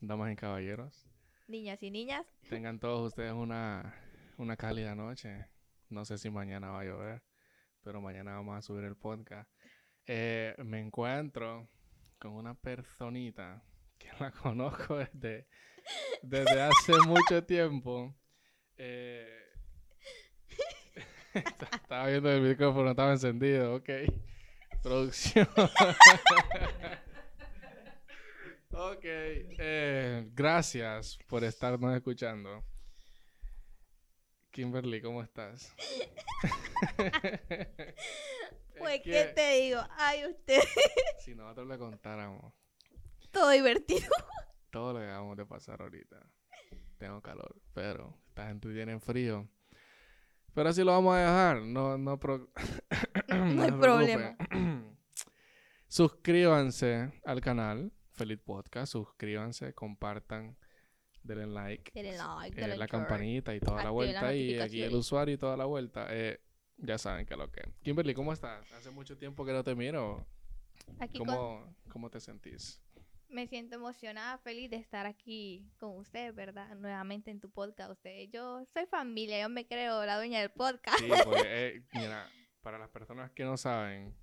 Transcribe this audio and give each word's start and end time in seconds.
damas 0.00 0.32
y 0.32 0.36
caballeros. 0.36 1.06
Niñas 1.48 1.82
y 1.82 1.90
niñas. 1.90 2.26
Tengan 2.48 2.78
todos 2.78 3.08
ustedes 3.08 3.32
una, 3.32 3.94
una 4.36 4.56
cálida 4.56 4.94
noche. 4.94 5.46
No 5.88 6.04
sé 6.04 6.18
si 6.18 6.30
mañana 6.30 6.70
va 6.70 6.80
a 6.80 6.84
llover, 6.84 7.22
pero 7.82 8.00
mañana 8.00 8.34
vamos 8.34 8.56
a 8.56 8.62
subir 8.62 8.84
el 8.84 8.96
podcast. 8.96 9.48
Eh, 10.06 10.54
me 10.58 10.80
encuentro 10.80 11.68
con 12.18 12.32
una 12.32 12.54
personita 12.54 13.62
que 13.98 14.08
la 14.18 14.30
conozco 14.42 14.96
desde, 14.96 15.46
desde 16.22 16.62
hace 16.62 16.92
mucho 17.06 17.44
tiempo. 17.44 18.14
Eh, 18.76 19.28
estaba 21.34 22.08
viendo 22.08 22.30
el 22.30 22.42
micrófono, 22.42 22.90
estaba 22.90 23.12
encendido, 23.12 23.76
ok. 23.76 23.90
Producción. 24.82 25.48
ok, 28.76 29.04
eh, 29.04 30.28
gracias 30.32 31.18
por 31.26 31.42
estarnos 31.44 31.96
escuchando. 31.96 32.62
Kimberly, 34.50 35.00
¿cómo 35.02 35.22
estás? 35.22 35.74
pues, 38.78 39.02
¿qué 39.02 39.32
te 39.34 39.60
digo? 39.60 39.80
Ay, 39.96 40.26
usted. 40.26 40.60
si 41.20 41.34
nosotros 41.34 41.66
le 41.68 41.78
contáramos. 41.78 42.52
Todo 43.30 43.50
divertido. 43.50 44.08
Todo 44.70 44.92
lo 44.92 45.00
que 45.00 45.06
acabamos 45.06 45.36
de 45.36 45.46
pasar 45.46 45.80
ahorita. 45.80 46.18
Tengo 46.98 47.20
calor, 47.22 47.56
pero 47.72 48.18
esta 48.28 48.48
gente 48.48 48.72
tiene 48.72 48.98
frío. 49.00 49.48
Pero 50.54 50.70
así 50.70 50.82
lo 50.82 50.92
vamos 50.92 51.14
a 51.14 51.18
dejar. 51.18 51.62
No, 51.62 51.98
no, 51.98 52.18
no, 53.28 53.62
hay 53.62 53.72
problema. 53.72 54.36
Suscríbanse 55.88 57.12
al 57.24 57.40
canal 57.40 57.92
Feliz 58.16 58.38
Podcast. 58.38 58.92
Suscríbanse, 58.92 59.74
compartan, 59.74 60.56
denle 61.22 61.46
like. 61.46 61.92
Denle 61.94 62.16
like, 62.16 62.60
eh, 62.60 62.76
la 62.76 62.88
campanita 62.88 63.54
y 63.54 63.60
toda 63.60 63.84
la 63.84 63.90
vuelta. 63.90 64.34
Y 64.34 64.58
aquí 64.58 64.82
el 64.82 64.94
usuario 64.94 65.34
y 65.34 65.38
toda 65.38 65.56
la 65.56 65.66
vuelta. 65.66 66.06
Eh, 66.10 66.40
ya 66.78 66.98
saben 66.98 67.26
que 67.26 67.36
lo 67.36 67.50
que. 67.50 67.62
Kimberly, 67.82 68.14
¿cómo 68.14 68.32
estás? 68.32 68.70
Hace 68.72 68.90
mucho 68.90 69.16
tiempo 69.16 69.44
que 69.44 69.52
no 69.52 69.62
te 69.62 69.74
miro. 69.74 70.26
¿Cómo, 71.16 71.74
¿Cómo 71.88 72.10
te 72.10 72.20
sentís? 72.20 72.80
me 73.28 73.46
siento 73.46 73.76
emocionada, 73.76 74.38
feliz 74.38 74.70
de 74.70 74.76
estar 74.76 75.06
aquí 75.06 75.68
con 75.78 75.96
ustedes, 75.96 76.34
¿verdad? 76.34 76.74
Nuevamente 76.76 77.30
en 77.30 77.40
tu 77.40 77.50
podcast. 77.50 77.92
Ustedes, 77.92 78.30
yo 78.30 78.64
soy 78.72 78.86
familia, 78.86 79.40
yo 79.40 79.48
me 79.48 79.66
creo 79.66 80.04
la 80.04 80.16
dueña 80.16 80.40
del 80.40 80.50
podcast. 80.50 80.98
Sí, 80.98 81.10
porque, 81.24 81.42
eh, 81.44 81.82
mira, 81.92 82.30
para 82.62 82.78
las 82.78 82.90
personas 82.90 83.30
que 83.32 83.44
no 83.44 83.56
saben, 83.56 84.14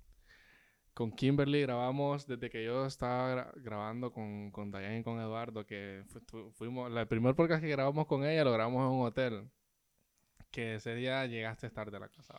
con 0.94 1.10
Kimberly 1.10 1.62
grabamos 1.62 2.26
desde 2.26 2.48
que 2.48 2.64
yo 2.64 2.86
estaba 2.86 3.52
grabando 3.56 4.12
con, 4.12 4.52
con 4.52 4.70
Diane 4.70 5.00
y 5.00 5.02
con 5.02 5.20
Eduardo, 5.20 5.66
que 5.66 6.04
fuimos, 6.52 6.96
el 6.96 7.06
primer 7.08 7.34
podcast 7.34 7.62
que 7.62 7.68
grabamos 7.68 8.06
con 8.06 8.24
ella 8.24 8.44
lo 8.44 8.52
grabamos 8.52 8.80
en 8.82 8.98
un 8.98 9.06
hotel. 9.06 9.50
Que 10.52 10.76
ese 10.76 10.94
día 10.94 11.26
llegaste 11.26 11.68
tarde 11.68 11.90
de 11.90 12.00
la 12.00 12.08
casa. 12.08 12.34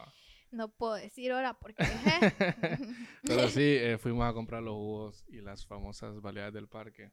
No 0.51 0.69
puedo 0.69 0.93
decir 0.93 1.33
ahora 1.33 1.53
porque... 1.53 1.83
Pero 3.23 3.49
sí, 3.49 3.61
eh, 3.61 3.97
fuimos 3.97 4.25
a 4.25 4.33
comprar 4.33 4.63
los 4.63 4.75
jugos 4.75 5.25
y 5.27 5.41
las 5.41 5.65
famosas 5.65 6.21
baleadas 6.21 6.53
del 6.53 6.69
parque. 6.69 7.11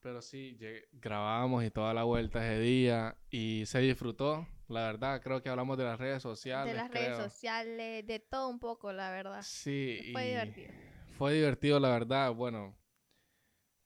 Pero 0.00 0.22
sí, 0.22 0.58
grabamos 0.92 1.64
y 1.64 1.70
toda 1.70 1.92
la 1.92 2.04
vuelta 2.04 2.38
ese 2.46 2.60
día 2.60 3.18
y 3.30 3.66
se 3.66 3.80
disfrutó. 3.80 4.46
La 4.68 4.82
verdad, 4.82 5.22
creo 5.22 5.42
que 5.42 5.48
hablamos 5.48 5.78
de 5.78 5.84
las 5.84 5.98
redes 5.98 6.22
sociales. 6.22 6.74
De 6.74 6.78
las 6.78 6.90
redes 6.90 7.16
sociales, 7.16 8.06
de 8.06 8.20
todo 8.20 8.48
un 8.48 8.58
poco, 8.58 8.92
la 8.92 9.10
verdad. 9.10 9.40
Sí. 9.42 10.10
Fue 10.12 10.26
divertido. 10.26 10.72
Fue 11.16 11.32
divertido, 11.32 11.80
la 11.80 11.88
verdad. 11.88 12.34
Bueno, 12.34 12.76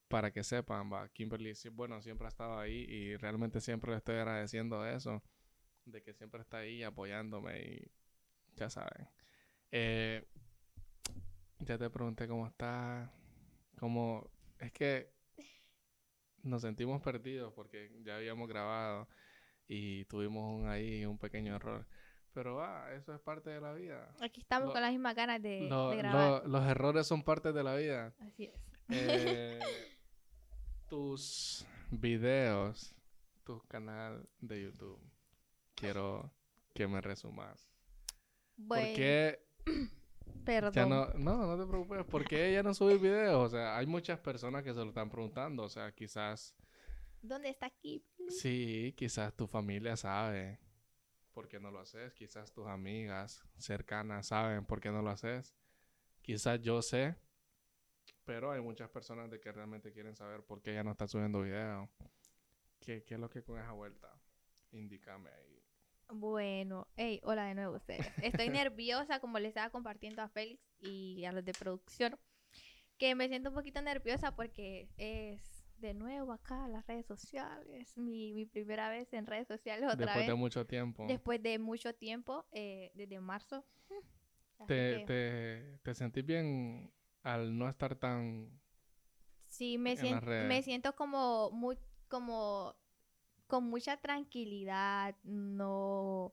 para 0.09 0.33
que 0.33 0.43
sepan, 0.43 0.93
va, 0.93 1.09
Kimberly, 1.09 1.55
bueno, 1.71 2.03
siempre 2.03 2.27
ha 2.27 2.29
estado 2.29 2.59
ahí 2.59 2.85
y 2.89 3.17
realmente 3.17 3.61
siempre 3.61 3.93
le 3.93 3.99
estoy 3.99 4.17
agradeciendo 4.17 4.85
eso, 4.85 5.23
de 5.85 6.03
que 6.03 6.13
siempre 6.15 6.43
está 6.43 6.59
ahí 6.59 6.83
apoyándome 6.83 7.61
y 7.61 7.91
ya 8.57 8.69
saben. 8.69 9.09
Eh, 9.71 10.29
ya 11.61 11.79
te 11.79 11.89
pregunté 11.91 12.27
cómo 12.27 12.47
estás, 12.47 13.09
cómo... 13.79 14.31
Es 14.59 14.73
que 14.73 15.13
nos 16.43 16.63
sentimos 16.63 17.01
perdidos 17.01 17.53
porque 17.55 17.91
ya 18.05 18.17
habíamos 18.17 18.49
grabado 18.49 19.09
y 19.69 20.05
tuvimos 20.07 20.61
un, 20.61 20.69
ahí 20.69 21.05
un 21.07 21.19
pequeño 21.19 21.57
error. 21.57 21.87
Pero 22.33 22.63
ah, 22.63 22.93
eso 22.95 23.15
es 23.15 23.21
parte 23.21 23.51
de 23.51 23.61
la 23.61 23.75
vida. 23.75 24.15
Aquí 24.21 24.41
estamos 24.41 24.73
con 24.73 24.81
las 24.81 24.91
mismas 24.91 25.15
ganas 25.15 25.43
de, 25.43 25.67
grabar. 25.67 26.47
los 26.47 26.65
errores 26.67 27.07
son 27.07 27.23
parte 27.23 27.53
de 27.53 27.63
la 27.63 27.75
vida. 27.77 28.15
Así 28.21 28.45
es. 28.45 28.55
Eh, 28.89 29.61
tus 30.89 31.67
videos, 31.91 32.95
tu 33.45 33.61
canal 33.67 34.27
de 34.41 34.63
YouTube, 34.63 34.99
quiero 35.75 36.33
que 36.75 36.87
me 36.87 37.01
resumas. 37.01 37.71
Bueno. 38.57 38.87
¿Por 38.87 38.97
qué 38.97 39.47
Perdón. 40.45 40.89
no, 40.89 41.07
no, 41.15 41.47
no 41.47 41.63
te 41.63 41.69
preocupes. 41.69 42.05
¿Por 42.05 42.25
qué 42.25 42.53
ya 42.53 42.63
no 42.63 42.75
subes 42.75 43.01
videos? 43.01 43.37
O 43.37 43.49
sea, 43.49 43.77
hay 43.77 43.87
muchas 43.87 44.19
personas 44.19 44.63
que 44.65 44.73
se 44.73 44.81
lo 44.81 44.89
están 44.89 45.09
preguntando. 45.11 45.63
O 45.63 45.69
sea, 45.69 45.93
quizás... 45.93 46.55
¿Dónde 47.21 47.51
está 47.51 47.67
aquí? 47.67 48.05
Sí, 48.29 48.95
quizás 48.97 49.35
tu 49.35 49.47
familia 49.47 49.97
sabe 49.97 50.59
por 51.33 51.49
qué 51.49 51.59
no 51.61 51.71
lo 51.71 51.81
haces. 51.81 52.13
Quizás 52.15 52.53
tus 52.53 52.67
amigas 52.67 53.45
cercanas 53.59 54.29
saben 54.29 54.65
por 54.65 54.81
qué 54.81 54.91
no 54.91 55.03
lo 55.03 55.11
haces. 55.11 55.55
Quizás 56.21 56.61
yo 56.61 56.83
sé. 56.83 57.17
Pero 58.25 58.53
hay 58.53 58.61
muchas 58.61 58.89
personas 58.91 59.31
de 59.31 59.41
que 59.41 59.51
realmente 59.51 59.93
quieren 59.93 60.15
saber 60.15 60.45
por 60.45 60.63
qué 60.63 60.75
ya 60.75 60.85
no 60.85 60.93
está 60.93 61.09
subiendo 61.09 61.43
video. 61.43 61.91
¿Qué, 62.81 63.03
qué 63.05 63.15
es 63.15 63.21
lo 63.21 63.29
que 63.29 63.43
con 63.43 63.59
esa 63.59 63.73
vuelta? 63.73 64.09
Indícame 64.71 65.31
ahí. 65.31 65.63
Bueno, 66.15 66.89
hey, 66.97 67.21
hola 67.25 67.47
de 67.47 67.55
nuevo 67.55 67.77
ustedes. 67.77 68.07
Estoy 68.23 68.49
nerviosa, 68.51 69.21
como 69.21 69.39
les 69.39 69.49
estaba 69.49 69.71
compartiendo 69.71 70.23
a 70.23 70.29
Félix 70.29 70.63
y 70.81 71.25
a 71.25 71.33
los 71.33 71.45
de 71.45 71.53
producción, 71.53 72.19
que 72.99 73.15
me 73.15 73.29
siento 73.29 73.49
un 73.49 73.55
poquito 73.55 73.81
nerviosa 73.81 74.37
porque 74.37 74.89
es 74.99 75.52
de 75.83 75.95
nuevo 75.95 76.33
acá 76.33 76.69
las 76.69 76.87
redes 76.87 77.05
sociales, 77.07 77.97
mi, 77.99 78.33
mi 78.33 78.47
primera 78.47 78.89
vez 78.89 79.13
en 79.13 79.27
redes 79.27 79.49
sociales 79.49 79.85
otra 79.93 80.07
Después 80.07 80.27
de 80.27 80.35
mucho 80.35 80.65
tiempo. 80.65 81.05
Después 81.07 81.43
de 81.43 81.59
mucho 81.59 81.95
tiempo, 81.95 82.47
eh, 82.53 82.93
desde 82.95 83.21
marzo. 83.21 83.67
¿Te, 84.69 85.05
te, 85.07 85.79
te 85.83 85.95
sentís 85.95 86.25
bien 86.25 86.93
al 87.25 87.59
no 87.59 87.69
estar 87.69 87.97
tan... 87.97 88.61
Sí, 89.49 89.77
me, 89.77 89.97
siento, 89.97 90.25
me 90.25 90.63
siento 90.63 90.95
como 90.95 91.51
muy 91.51 91.77
como 92.09 92.75
con 93.49 93.65
mucha 93.65 93.97
tranquilidad, 93.99 95.17
no... 95.25 96.33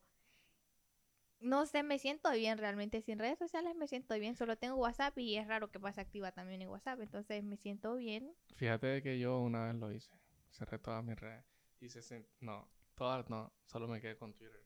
No 1.41 1.66
sé, 1.66 1.83
me 1.83 2.00
siento 2.00 2.31
bien 2.31 2.57
realmente. 2.57 3.01
Sin 3.01 3.19
redes 3.19 3.39
sociales 3.39 3.75
me 3.75 3.88
siento 3.88 4.13
bien. 4.16 4.35
Solo 4.35 4.57
tengo 4.57 4.75
WhatsApp 4.75 5.17
y 5.17 5.38
es 5.38 5.47
raro 5.47 5.72
que 5.72 5.79
pase 5.79 6.01
activa 6.01 6.31
también 6.31 6.61
en 6.61 6.69
WhatsApp. 6.69 7.00
Entonces 7.01 7.44
me 7.44 7.57
siento 7.57 7.95
bien. 7.95 8.33
Fíjate 8.55 9.01
que 9.01 9.19
yo 9.19 9.39
una 9.39 9.66
vez 9.66 9.75
lo 9.75 9.91
hice. 9.91 10.11
Cerré 10.51 10.79
todas 10.79 11.03
mis 11.03 11.17
redes. 11.17 11.45
Y 11.79 11.89
se 11.89 12.25
No, 12.41 12.69
todas 12.95 13.29
no. 13.29 13.53
Solo 13.66 13.88
me 13.88 14.01
quedé 14.01 14.17
con 14.17 14.33
Twitter. 14.33 14.63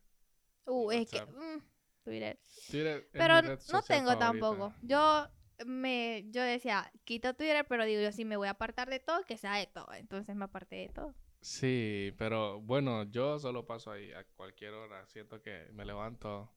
Uh, 0.65 0.91
es 0.91 1.11
que... 1.11 1.21
Mm, 1.21 1.61
Twitter. 2.03 2.39
Twitter 2.69 3.09
pero 3.11 3.41
no 3.41 3.81
tengo 3.83 4.17
tampoco. 4.17 4.73
Yo 4.81 5.27
me 5.65 6.25
yo 6.31 6.41
decía, 6.41 6.91
quito 7.05 7.33
Twitter, 7.33 7.65
pero 7.67 7.85
digo 7.85 8.01
yo 8.01 8.11
si 8.11 8.25
me 8.25 8.37
voy 8.37 8.47
a 8.47 8.51
apartar 8.51 8.89
de 8.89 8.99
todo, 8.99 9.23
que 9.23 9.37
sea 9.37 9.55
de 9.57 9.67
todo. 9.67 9.91
Entonces 9.93 10.35
me 10.35 10.45
aparté 10.45 10.75
de 10.77 10.89
todo. 10.89 11.13
Sí, 11.41 12.13
pero 12.17 12.61
bueno, 12.61 13.03
yo 13.03 13.37
solo 13.39 13.65
paso 13.65 13.91
ahí 13.91 14.11
a 14.11 14.23
cualquier 14.35 14.73
hora. 14.73 15.05
Siento 15.07 15.41
que 15.41 15.67
me 15.73 15.85
levanto 15.85 16.51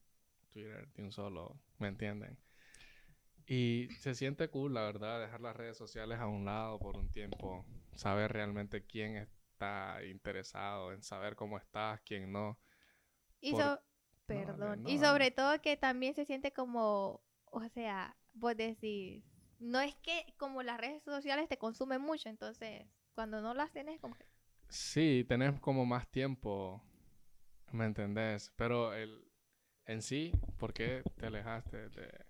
Twitter 0.46 0.88
de 0.94 1.02
un 1.02 1.12
solo, 1.12 1.60
¿me 1.78 1.88
entienden? 1.88 2.38
Y 3.46 3.88
se 4.00 4.14
siente 4.14 4.48
cool, 4.48 4.74
la 4.74 4.82
verdad, 4.82 5.20
dejar 5.20 5.40
las 5.40 5.56
redes 5.56 5.76
sociales 5.76 6.18
a 6.18 6.26
un 6.26 6.44
lado 6.44 6.78
por 6.78 6.96
un 6.96 7.08
tiempo. 7.10 7.64
Saber 7.94 8.32
realmente 8.32 8.84
quién 8.84 9.16
está 9.16 10.04
interesado 10.04 10.92
en 10.92 11.02
saber 11.02 11.36
cómo 11.36 11.56
estás, 11.58 12.00
quién 12.02 12.32
no. 12.32 12.58
Y 13.40 13.54
Perdón. 14.26 14.82
y 14.88 14.98
sobre 14.98 15.30
todo 15.30 15.60
que 15.62 15.76
también 15.76 16.14
se 16.14 16.24
siente 16.24 16.52
como, 16.52 17.22
o 17.44 17.68
sea, 17.68 18.16
vos 18.34 18.56
decís, 18.56 19.22
no 19.60 19.80
es 19.80 19.94
que 19.96 20.34
como 20.36 20.64
las 20.64 20.80
redes 20.80 21.04
sociales 21.04 21.48
te 21.48 21.58
consumen 21.58 22.00
mucho, 22.02 22.28
entonces 22.28 22.86
cuando 23.14 23.40
no 23.40 23.54
las 23.54 23.70
tienes 23.70 24.00
como 24.00 24.16
Sí, 24.68 25.24
tenés 25.28 25.60
como 25.60 25.86
más 25.86 26.08
tiempo, 26.08 26.82
¿me 27.72 27.84
entendés? 27.86 28.52
Pero 28.56 28.94
el, 28.94 29.25
en 29.86 30.02
sí, 30.02 30.32
¿por 30.58 30.72
qué 30.72 31.02
te 31.16 31.26
alejaste 31.26 31.88
de, 31.90 32.26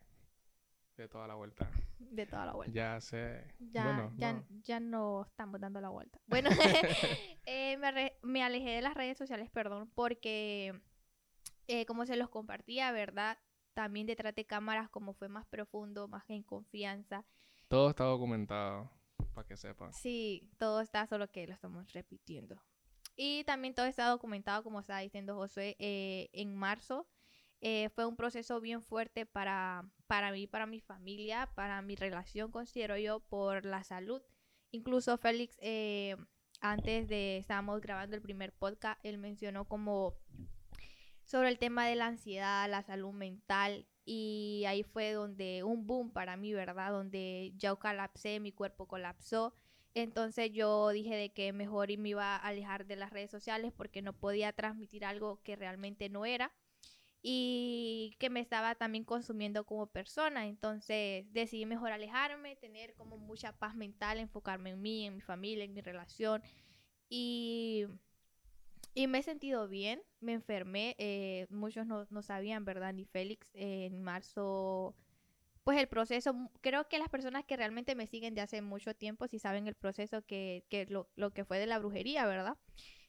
de 0.97 1.09
toda 1.09 1.27
la 1.27 1.35
vuelta? 1.35 1.71
De 1.99 2.27
toda 2.27 2.47
la 2.47 2.53
vuelta. 2.53 2.75
Ya 2.75 3.01
sé. 3.01 3.45
Ya, 3.59 4.11
ya, 4.17 4.33
no. 4.33 4.45
ya 4.63 4.81
no 4.81 5.25
estamos 5.27 5.61
dando 5.61 5.81
la 5.81 5.89
vuelta. 5.89 6.19
Bueno, 6.27 6.51
eh, 7.47 7.77
me, 7.79 8.13
me, 8.23 8.43
alejé 8.43 8.71
de 8.71 8.83
las 8.83 8.95
redes 8.95 9.17
sociales, 9.19 9.51
perdón, 9.51 9.91
porque 9.95 10.81
eh, 11.69 11.87
como 11.87 12.07
se 12.07 12.17
los 12.17 12.29
compartía, 12.29 12.93
¿verdad? 12.93 13.39
También 13.75 14.07
detrás 14.07 14.35
de 14.35 14.47
cámaras, 14.47 14.89
como 14.89 15.15
fue 15.15 15.29
más 15.29 15.47
profundo, 15.47 16.09
más 16.09 16.29
en 16.29 16.43
confianza. 16.43 17.25
Todo 17.69 17.91
está 17.91 18.05
documentado 18.05 18.91
para 19.35 19.47
que 19.47 19.57
sepan. 19.57 19.93
Sí, 19.93 20.51
todo 20.59 20.81
está, 20.81 21.07
solo 21.07 21.29
que 21.31 21.47
lo 21.47 21.55
estamos 21.55 21.93
repitiendo. 21.93 22.63
Y 23.17 23.45
también 23.45 23.75
todo 23.75 23.87
está 23.87 24.09
documentado, 24.09 24.63
como 24.63 24.81
estaba 24.81 25.01
diciendo 25.01 25.35
Josué, 25.35 25.77
eh, 25.79 26.29
en 26.33 26.55
marzo. 26.55 27.07
Eh, 27.61 27.89
fue 27.95 28.07
un 28.07 28.17
proceso 28.17 28.61
bien 28.61 28.83
fuerte 28.83 29.27
para, 29.27 29.85
para 30.07 30.31
mí, 30.33 30.47
para 30.47 30.67
mi 30.67 30.81
familia, 30.81 31.51
para 31.55 31.81
mi 31.83 31.97
relación, 31.97 32.51
considero 32.51 32.97
yo, 32.97 33.21
por 33.21 33.65
la 33.65 33.83
salud. 33.83 34.23
Incluso 34.71 35.17
Félix, 35.17 35.57
eh, 35.61 36.17
antes 36.61 37.09
de, 37.09 37.39
estábamos 37.39 37.81
grabando 37.81 38.17
el 38.17 38.23
primer 38.23 38.53
podcast, 38.53 38.99
él 39.05 39.19
mencionó 39.19 39.67
como 39.67 40.15
sobre 41.25 41.49
el 41.49 41.59
tema 41.59 41.87
de 41.87 41.97
la 41.97 42.07
ansiedad, 42.07 42.69
la 42.71 42.83
salud 42.83 43.13
mental. 43.13 43.87
Y 44.05 44.65
ahí 44.69 44.85
fue 44.85 45.13
donde 45.13 45.65
un 45.65 45.87
boom 45.87 46.13
para 46.13 46.37
mí, 46.37 46.53
¿verdad? 46.55 46.93
Donde 46.93 47.53
yo 47.57 47.79
colapsé, 47.79 48.39
mi 48.39 48.53
cuerpo 48.53 48.87
colapsó. 48.87 49.55
Entonces 49.95 50.53
yo 50.53 50.91
dije 50.91 51.17
de 51.17 51.31
que 51.31 51.53
mejor 51.53 51.89
me 51.99 52.11
iba 52.11 52.37
a 52.37 52.47
alejar 52.47 52.87
de 52.87 52.97
las 52.97 53.11
redes 53.11 53.31
sociales 53.31 53.73
porque 53.75 54.03
no 54.03 54.13
podía 54.13 54.53
transmitir 54.53 55.05
algo 55.05 55.41
que 55.43 55.57
realmente 55.57 56.09
no 56.09 56.27
era 56.27 56.53
y 57.29 58.15
que 58.21 58.31
me 58.31 58.39
estaba 58.39 58.77
también 58.77 59.03
consumiendo 59.05 59.65
como 59.67 59.89
persona. 59.89 60.47
Entonces 60.47 61.27
decidí 61.33 61.67
mejor 61.67 61.91
alejarme, 61.91 62.55
tener 62.55 62.95
como 62.95 63.19
mucha 63.19 63.51
paz 63.51 63.75
mental, 63.75 64.21
enfocarme 64.21 64.71
en 64.71 64.81
mí, 64.81 65.07
en 65.07 65.17
mi 65.17 65.21
familia, 65.21 65.65
en 65.65 65.75
mi 65.75 65.81
relación. 65.81 66.41
Y 67.09 67.87
y 68.95 69.09
me 69.09 69.19
he 69.19 69.23
sentido 69.25 69.67
bien, 69.67 70.01
me 70.21 70.35
enfermé, 70.35 70.95
eh, 70.99 71.49
muchos 71.51 71.85
no, 71.85 72.07
no, 72.11 72.23
sabían, 72.23 72.65
¿verdad? 72.65 72.95
Ni 72.95 73.05
Félix, 73.05 73.51
en 73.55 74.03
marzo, 74.03 74.95
pues 75.65 75.79
el 75.79 75.89
proceso, 75.89 76.33
creo 76.61 76.89
que 76.89 76.99
las 77.01 77.09
personas 77.09 77.45
que 77.45 77.57
realmente 77.57 77.97
me 77.97 78.07
siguen 78.07 78.35
de 78.37 78.43
hace 78.43 78.63
mucho 78.63 78.95
tiempo, 78.95 79.27
sí 79.27 79.41
saben 79.41 79.67
el 79.67 79.75
proceso 79.75 80.23
que, 80.23 80.65
que 80.71 80.87
lo, 80.87 81.11
lo, 81.17 81.33
que 81.33 81.45
fue 81.45 81.59
de 81.59 81.67
la 81.67 81.81
brujería, 81.81 82.25
¿verdad? 82.25 82.57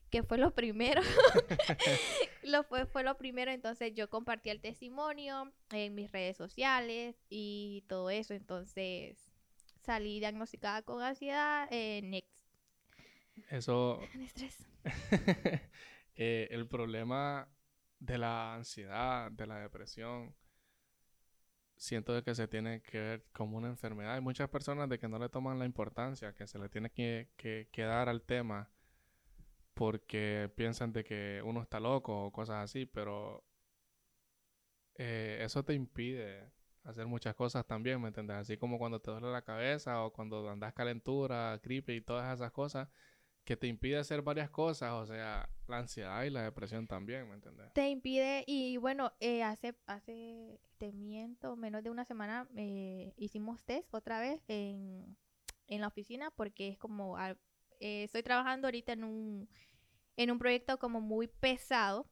Que 0.10 0.24
fue 0.24 0.38
lo 0.38 0.54
primero, 0.54 1.02
lo 2.44 2.64
fue, 2.64 2.86
fue 2.86 3.04
lo 3.04 3.18
primero, 3.18 3.52
entonces 3.52 3.94
yo 3.94 4.10
compartí 4.10 4.50
el 4.50 4.62
testimonio 4.62 5.52
en 5.72 5.96
mis 5.96 6.12
redes 6.12 6.38
sociales 6.38 7.16
y 7.30 7.84
todo 7.88 8.10
eso, 8.10 8.34
entonces 8.34 9.18
salí 9.82 10.20
diagnosticada 10.20 10.82
con 10.82 11.02
ansiedad, 11.02 11.68
eh, 11.72 12.02
next. 12.04 12.38
Eso... 13.50 14.00
Estrés. 14.22 14.68
Eh, 16.16 16.48
el 16.50 16.68
problema 16.68 17.48
de 18.00 18.18
la 18.18 18.56
ansiedad, 18.56 19.32
de 19.32 19.46
la 19.46 19.60
depresión, 19.60 20.34
siento 21.78 22.14
de 22.14 22.24
que 22.24 22.36
se 22.36 22.48
tiene 22.48 22.82
que 22.82 23.00
ver 23.00 23.26
como 23.32 23.58
una 23.58 23.68
enfermedad. 23.68 24.16
Hay 24.16 24.22
muchas 24.22 24.50
personas 24.50 24.90
de 24.90 25.00
que 25.00 25.08
no 25.08 25.20
le 25.20 25.30
toman 25.30 25.60
la 25.60 25.66
importancia 25.66 26.34
que 26.34 26.48
se 26.48 26.60
le 26.60 26.70
tiene 26.70 26.90
que, 26.90 27.30
que, 27.38 27.82
dar 27.84 28.10
al 28.10 28.24
tema 28.24 28.70
porque 29.78 30.52
piensan 30.56 30.92
de 30.92 31.04
que 31.04 31.42
uno 31.46 31.62
está 31.62 31.80
loco 31.80 32.26
o 32.26 32.32
cosas 32.32 32.64
así, 32.64 32.88
pero 32.88 33.46
eh, 34.96 35.38
eso 35.42 35.64
te 35.64 35.74
impide 35.76 36.52
hacer 36.84 37.06
muchas 37.06 37.36
cosas 37.36 37.66
también, 37.68 38.02
¿me 38.02 38.08
entiendes? 38.08 38.38
Así 38.38 38.58
como 38.58 38.80
cuando 38.80 39.00
te 39.00 39.12
duele 39.12 39.32
la 39.32 39.44
cabeza 39.44 40.04
o 40.04 40.12
cuando 40.12 40.50
andas 40.50 40.74
calentura, 40.74 41.60
gripe 41.62 41.94
y 41.94 42.02
todas 42.02 42.34
esas 42.34 42.52
cosas, 42.52 42.90
que 43.44 43.56
te 43.56 43.68
impide 43.68 43.98
hacer 43.98 44.24
varias 44.24 44.50
cosas, 44.50 44.94
o 44.94 45.06
sea, 45.06 45.48
la 45.68 45.78
ansiedad 45.78 46.24
y 46.24 46.32
la 46.32 46.44
depresión 46.44 46.88
también, 46.88 47.30
¿me 47.30 47.36
entiendes? 47.36 47.72
Te 47.74 47.90
impide, 47.90 48.44
y 48.48 48.78
bueno, 48.78 49.14
eh, 49.20 49.44
hace, 49.44 49.76
hace, 49.86 50.60
te 50.80 50.92
miento, 50.92 51.56
menos 51.56 51.84
de 51.84 51.92
una 51.92 52.04
semana 52.04 52.48
eh, 52.56 53.14
hicimos 53.16 53.64
test 53.64 53.94
otra 53.94 54.20
vez 54.20 54.42
en, 54.48 55.16
la 55.68 55.88
oficina 55.88 56.32
porque 56.32 56.70
es 56.70 56.78
como, 56.78 57.16
eh, 57.80 58.04
estoy 58.04 58.24
trabajando 58.24 58.68
ahorita 58.68 58.94
en 58.94 59.04
un, 59.04 59.50
en 60.16 60.32
un 60.32 60.40
proyecto 60.40 60.78
como 60.80 61.02
muy 61.02 61.28
pesado, 61.28 62.10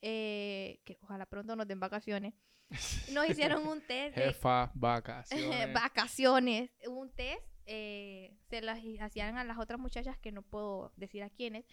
que 0.00 0.98
ojalá 1.02 1.26
pronto 1.26 1.56
nos 1.56 1.66
den 1.66 1.80
vacaciones. 1.80 2.34
Nos 3.12 3.28
hicieron 3.28 3.66
un 3.66 3.80
test. 3.80 4.16
Jefa, 4.16 4.70
vacaciones. 4.74 5.72
vacaciones. 5.74 6.70
Un 6.86 7.10
test 7.10 7.44
eh, 7.66 8.32
se 8.48 8.62
las 8.62 8.80
hacían 9.00 9.38
a 9.38 9.44
las 9.44 9.58
otras 9.58 9.78
muchachas 9.78 10.18
que 10.18 10.32
no 10.32 10.42
puedo 10.42 10.92
decir 10.96 11.22
a 11.22 11.30
quiénes. 11.30 11.64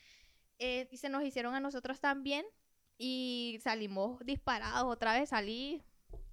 Eh, 0.59 0.87
y 0.91 0.97
se 0.97 1.09
nos 1.09 1.23
hicieron 1.23 1.55
a 1.55 1.59
nosotros 1.59 1.99
también 1.99 2.45
y 2.97 3.59
salimos 3.61 4.19
disparados. 4.25 4.91
Otra 4.91 5.13
vez 5.13 5.29
salí 5.29 5.83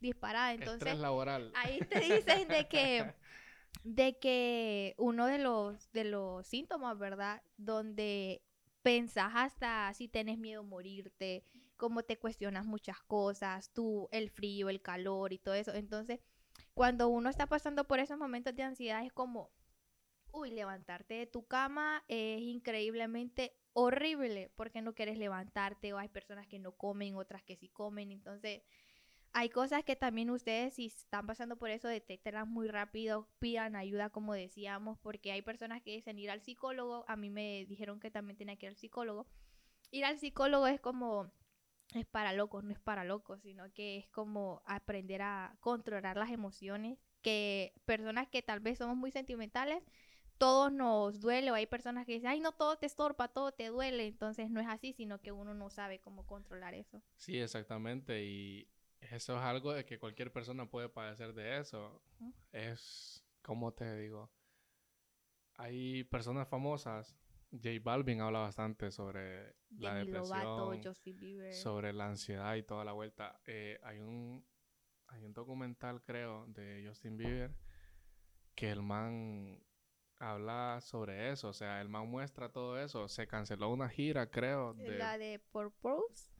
disparada. 0.00 0.52
Entonces, 0.52 0.98
laboral. 0.98 1.50
ahí 1.54 1.78
te 1.80 2.00
dicen 2.00 2.48
de 2.48 2.68
que, 2.68 3.14
de 3.82 4.18
que 4.18 4.94
uno 4.98 5.26
de 5.26 5.38
los, 5.38 5.90
de 5.92 6.04
los 6.04 6.46
síntomas, 6.46 6.98
¿verdad? 6.98 7.42
Donde 7.56 8.42
pensás 8.82 9.32
hasta 9.34 9.92
si 9.94 10.08
tienes 10.08 10.38
miedo 10.38 10.60
a 10.60 10.64
morirte, 10.64 11.44
cómo 11.76 12.02
te 12.02 12.18
cuestionas 12.18 12.64
muchas 12.66 13.00
cosas, 13.02 13.70
tú, 13.72 14.08
el 14.12 14.30
frío, 14.30 14.68
el 14.68 14.80
calor 14.80 15.32
y 15.32 15.38
todo 15.38 15.54
eso. 15.54 15.74
Entonces, 15.74 16.20
cuando 16.74 17.08
uno 17.08 17.28
está 17.28 17.46
pasando 17.46 17.84
por 17.86 17.98
esos 17.98 18.18
momentos 18.18 18.54
de 18.54 18.62
ansiedad 18.62 19.04
es 19.04 19.12
como, 19.12 19.50
uy, 20.32 20.50
levantarte 20.50 21.14
de 21.14 21.26
tu 21.26 21.46
cama 21.46 22.04
es 22.08 22.40
increíblemente 22.40 23.56
horrible 23.72 24.50
porque 24.56 24.82
no 24.82 24.94
quieres 24.94 25.18
levantarte 25.18 25.92
o 25.92 25.98
hay 25.98 26.08
personas 26.08 26.46
que 26.46 26.58
no 26.58 26.72
comen, 26.72 27.16
otras 27.16 27.42
que 27.42 27.56
sí 27.56 27.68
comen, 27.68 28.12
entonces 28.12 28.62
hay 29.34 29.50
cosas 29.50 29.82
que 29.82 29.96
también 29.96 30.30
ustedes 30.30 30.74
si 30.74 30.86
están 30.86 31.26
pasando 31.26 31.56
por 31.56 31.68
eso 31.70 31.88
detectenlas 31.88 32.46
muy 32.46 32.68
rápido, 32.68 33.28
pidan 33.40 33.74
ayuda 33.74 34.08
como 34.08 34.32
decíamos, 34.32 34.96
porque 35.00 35.32
hay 35.32 35.42
personas 35.42 35.82
que 35.82 35.90
dicen 35.90 36.20
ir 36.20 36.30
al 36.30 36.40
psicólogo, 36.40 37.04
a 37.08 37.16
mí 37.16 37.30
me 37.30 37.66
dijeron 37.66 37.98
que 37.98 38.12
también 38.12 38.36
tenía 38.36 38.56
que 38.56 38.66
ir 38.66 38.70
al 38.70 38.76
psicólogo. 38.76 39.26
Ir 39.90 40.04
al 40.04 40.18
psicólogo 40.18 40.68
es 40.68 40.80
como 40.80 41.32
es 41.94 42.06
para 42.06 42.32
locos, 42.32 42.62
no 42.62 42.70
es 42.70 42.78
para 42.78 43.02
locos, 43.02 43.42
sino 43.42 43.72
que 43.72 43.98
es 43.98 44.08
como 44.08 44.62
aprender 44.66 45.22
a 45.22 45.56
controlar 45.60 46.16
las 46.16 46.30
emociones, 46.30 46.98
que 47.20 47.74
personas 47.84 48.28
que 48.28 48.40
tal 48.40 48.60
vez 48.60 48.78
somos 48.78 48.96
muy 48.96 49.10
sentimentales, 49.10 49.82
todos 50.38 50.72
nos 50.72 51.20
duele, 51.20 51.50
o 51.50 51.54
hay 51.54 51.66
personas 51.66 52.06
que 52.06 52.12
dicen, 52.12 52.28
ay, 52.28 52.40
no, 52.40 52.52
todo 52.52 52.76
te 52.76 52.86
estorpa, 52.86 53.28
todo 53.28 53.50
te 53.50 53.66
duele, 53.66 54.06
entonces 54.06 54.48
no 54.48 54.60
es 54.60 54.68
así, 54.68 54.92
sino 54.92 55.20
que 55.20 55.32
uno 55.32 55.54
no 55.54 55.70
sabe 55.70 56.00
cómo 56.00 56.24
controlar 56.24 56.74
eso. 56.74 57.02
Sí, 57.16 57.38
exactamente, 57.38 58.24
y 58.24 58.68
eso 59.10 59.36
es 59.36 59.42
algo 59.42 59.72
de 59.72 59.84
que 59.84 59.98
cualquier 59.98 60.32
persona 60.32 60.68
puede 60.68 60.88
padecer 60.88 61.34
de 61.34 61.58
eso. 61.58 62.02
Es, 62.52 63.24
como 63.42 63.72
te 63.72 63.96
digo? 63.96 64.30
Hay 65.56 66.04
personas 66.04 66.48
famosas 66.48 67.16
J 67.62 67.70
Balvin 67.82 68.20
habla 68.20 68.40
bastante 68.40 68.90
sobre 68.90 69.54
la 69.78 69.94
depresión, 69.94 70.82
sobre 71.52 71.92
la 71.92 72.08
ansiedad 72.08 72.56
y 72.56 72.64
toda 72.64 72.84
la 72.84 72.92
vuelta. 72.92 73.40
Eh, 73.46 73.78
hay 73.82 74.00
un 74.00 74.44
hay 75.08 75.24
un 75.24 75.32
documental, 75.32 76.02
creo, 76.02 76.46
de 76.48 76.84
Justin 76.84 77.16
Bieber 77.16 77.54
que 78.54 78.70
el 78.70 78.82
man 78.82 79.60
habla 80.18 80.80
sobre 80.80 81.30
eso, 81.30 81.48
o 81.48 81.52
sea, 81.52 81.80
el 81.80 81.88
man 81.88 82.08
muestra 82.08 82.50
todo 82.50 82.80
eso. 82.80 83.08
Se 83.08 83.26
canceló 83.26 83.70
una 83.70 83.88
gira, 83.88 84.30
creo. 84.30 84.74
De... 84.74 84.98
La 84.98 85.18
de 85.18 85.40
Purpose. 85.50 86.33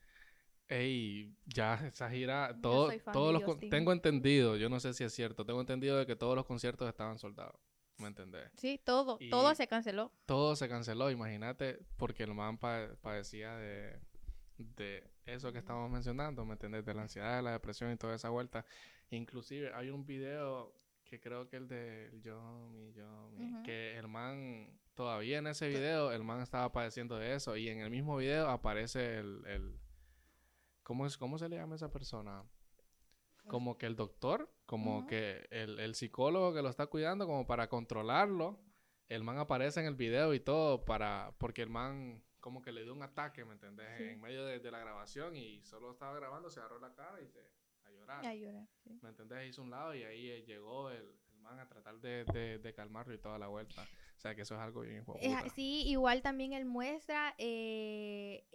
Ey, 0.69 1.37
ya 1.45 1.75
esa 1.87 2.11
gira, 2.11 2.57
todo, 2.63 2.91
todos 3.13 3.33
los 3.33 3.59
tengo 3.71 3.93
entendido, 3.93 4.57
yo 4.57 4.69
no 4.69 4.81
sé 4.81 4.95
si 4.95 5.05
es 5.05 5.13
cierto, 5.13 5.45
tengo 5.45 5.61
entendido 5.61 5.99
de 5.99 6.07
que 6.07 6.17
todos 6.17 6.35
los 6.35 6.47
conciertos 6.47 6.89
estaban 6.89 7.19
soldados. 7.19 7.61
¿Me 7.99 8.09
entendés? 8.09 8.51
Sí, 8.57 8.81
todo, 8.83 9.19
todo 9.31 9.55
se 9.55 9.69
canceló. 9.69 10.11
Todo 10.27 10.57
se 10.57 10.69
canceló, 10.69 11.11
imagínate, 11.11 11.79
porque 11.97 12.25
el 12.25 12.35
man 12.35 12.59
padecía 12.59 13.57
de, 13.57 14.01
de 14.59 15.09
eso 15.27 15.53
que 15.53 15.59
estamos 15.59 15.89
mencionando, 15.91 16.45
¿me 16.45 16.55
entendés? 16.55 16.85
De 16.85 16.95
la 16.95 17.03
ansiedad, 17.03 17.37
de 17.37 17.43
la 17.43 17.53
depresión 17.53 17.93
y 17.93 17.97
toda 17.97 18.17
esa 18.17 18.31
vuelta. 18.31 18.65
Inclusive 19.11 19.73
hay 19.75 19.91
un 19.91 20.05
video 20.05 20.75
que 21.05 21.21
creo 21.21 21.49
que 21.49 21.57
el 21.57 21.69
de 21.69 22.19
Yomi, 22.23 22.93
Yomi, 22.95 23.63
que 23.63 23.97
el 23.97 24.09
man, 24.09 24.77
todavía 24.95 25.39
en 25.39 25.47
ese 25.47 25.69
video, 25.69 26.11
el 26.11 26.25
man 26.25 26.41
estaba 26.41 26.73
padeciendo 26.73 27.17
de 27.17 27.35
eso 27.35 27.57
y 27.57 27.69
en 27.69 27.81
el 27.81 27.91
mismo 27.91 28.17
video 28.17 28.49
aparece 28.49 29.19
el, 29.19 29.45
el 29.47 29.79
¿cómo, 30.85 31.07
es, 31.07 31.19
¿cómo 31.19 31.39
se 31.39 31.49
le 31.49 31.57
llama 31.57 31.75
a 31.75 31.77
esa 31.77 31.91
persona? 31.91 32.45
como 33.47 33.77
que 33.77 33.87
el 33.87 33.97
doctor, 33.97 34.51
como 34.67 35.07
que 35.07 35.47
el, 35.51 35.95
psicólogo 35.95 36.55
que 36.55 36.63
lo 36.63 36.71
está 36.71 36.87
cuidando, 36.87 37.27
como 37.27 37.47
para 37.47 37.69
controlarlo. 37.69 38.59
El 39.09 39.23
man 39.23 39.39
aparece 39.39 39.81
en 39.81 39.87
el 39.87 39.97
video 39.97 40.33
y 40.33 40.41
todo 40.41 40.85
para, 40.85 41.35
porque 41.39 41.63
el 41.63 41.69
man 41.69 42.23
como 42.41 42.63
que 42.63 42.73
le 42.73 42.83
dio 42.83 42.93
un 42.93 43.03
ataque, 43.03 43.45
¿me 43.45 43.53
entendés? 43.53 44.01
En 44.01 44.21
medio 44.21 44.45
de, 44.45 44.71
la 44.71 44.79
grabación 44.79 45.37
y 45.37 45.63
solo 45.63 45.93
estaba 45.93 46.15
grabando, 46.17 46.51
se 46.51 46.61
agarró 46.61 46.79
la 46.79 46.95
cara 46.95 47.21
y 47.21 47.29
se 47.29 47.41
a 47.85 47.91
llorar. 47.91 48.27
A 48.27 48.35
llorar, 48.35 48.67
¿Me 49.03 49.11
entendés? 49.11 49.51
Hizo 49.51 49.63
un 49.63 49.71
lado 49.71 49.95
y 49.95 50.03
ahí 50.05 50.31
eh, 50.31 50.43
llegó 50.45 50.91
el, 50.91 51.15
man 51.43 51.59
a 51.59 51.69
tratar 51.69 52.01
de, 52.01 52.25
de, 52.59 52.75
calmarlo 52.75 53.13
y 53.13 53.19
toda 53.19 53.39
la 53.39 53.49
vuelta. 53.49 53.83
O 54.17 54.21
sea, 54.21 54.35
que 54.35 54.43
eso 54.43 54.55
es 54.55 54.61
algo 54.61 54.81
bien 54.81 55.05
Sí, 55.55 55.83
igual 55.87 56.23
también 56.23 56.55
él 56.55 56.65
muestra, 56.65 57.35
eh, 57.37 58.47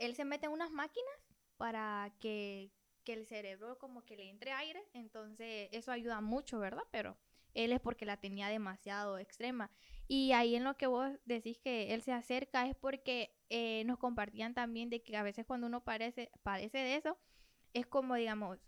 él 0.00 0.16
se 0.16 0.24
mete 0.24 0.46
en 0.46 0.52
unas 0.52 0.72
máquinas 0.72 1.14
para 1.56 2.12
que 2.18 2.72
que 3.04 3.12
el 3.12 3.26
cerebro 3.26 3.78
como 3.78 4.04
que 4.04 4.16
le 4.16 4.28
entre 4.28 4.52
aire, 4.52 4.82
entonces 4.92 5.68
eso 5.72 5.92
ayuda 5.92 6.20
mucho, 6.20 6.58
¿verdad? 6.58 6.82
Pero 6.90 7.16
él 7.54 7.72
es 7.72 7.80
porque 7.80 8.04
la 8.04 8.18
tenía 8.18 8.48
demasiado 8.48 9.18
extrema. 9.18 9.70
Y 10.06 10.32
ahí 10.32 10.56
en 10.56 10.64
lo 10.64 10.76
que 10.76 10.86
vos 10.86 11.10
decís 11.24 11.58
que 11.58 11.94
él 11.94 12.02
se 12.02 12.12
acerca 12.12 12.66
es 12.66 12.74
porque 12.76 13.36
eh, 13.48 13.84
nos 13.86 13.98
compartían 13.98 14.54
también 14.54 14.90
de 14.90 15.02
que 15.02 15.16
a 15.16 15.22
veces 15.22 15.46
cuando 15.46 15.66
uno 15.66 15.82
padece 15.82 16.30
de 16.44 16.94
eso, 16.96 17.18
es 17.72 17.86
como, 17.86 18.16
digamos, 18.16 18.58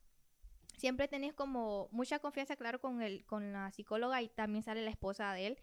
siempre 0.76 1.08
tenés 1.08 1.34
como 1.34 1.88
mucha 1.92 2.18
confianza, 2.18 2.56
claro, 2.56 2.80
con, 2.80 3.02
el, 3.02 3.24
con 3.26 3.52
la 3.52 3.70
psicóloga 3.72 4.22
y 4.22 4.28
también 4.28 4.62
sale 4.62 4.82
la 4.82 4.90
esposa 4.90 5.32
de 5.34 5.48
él. 5.48 5.58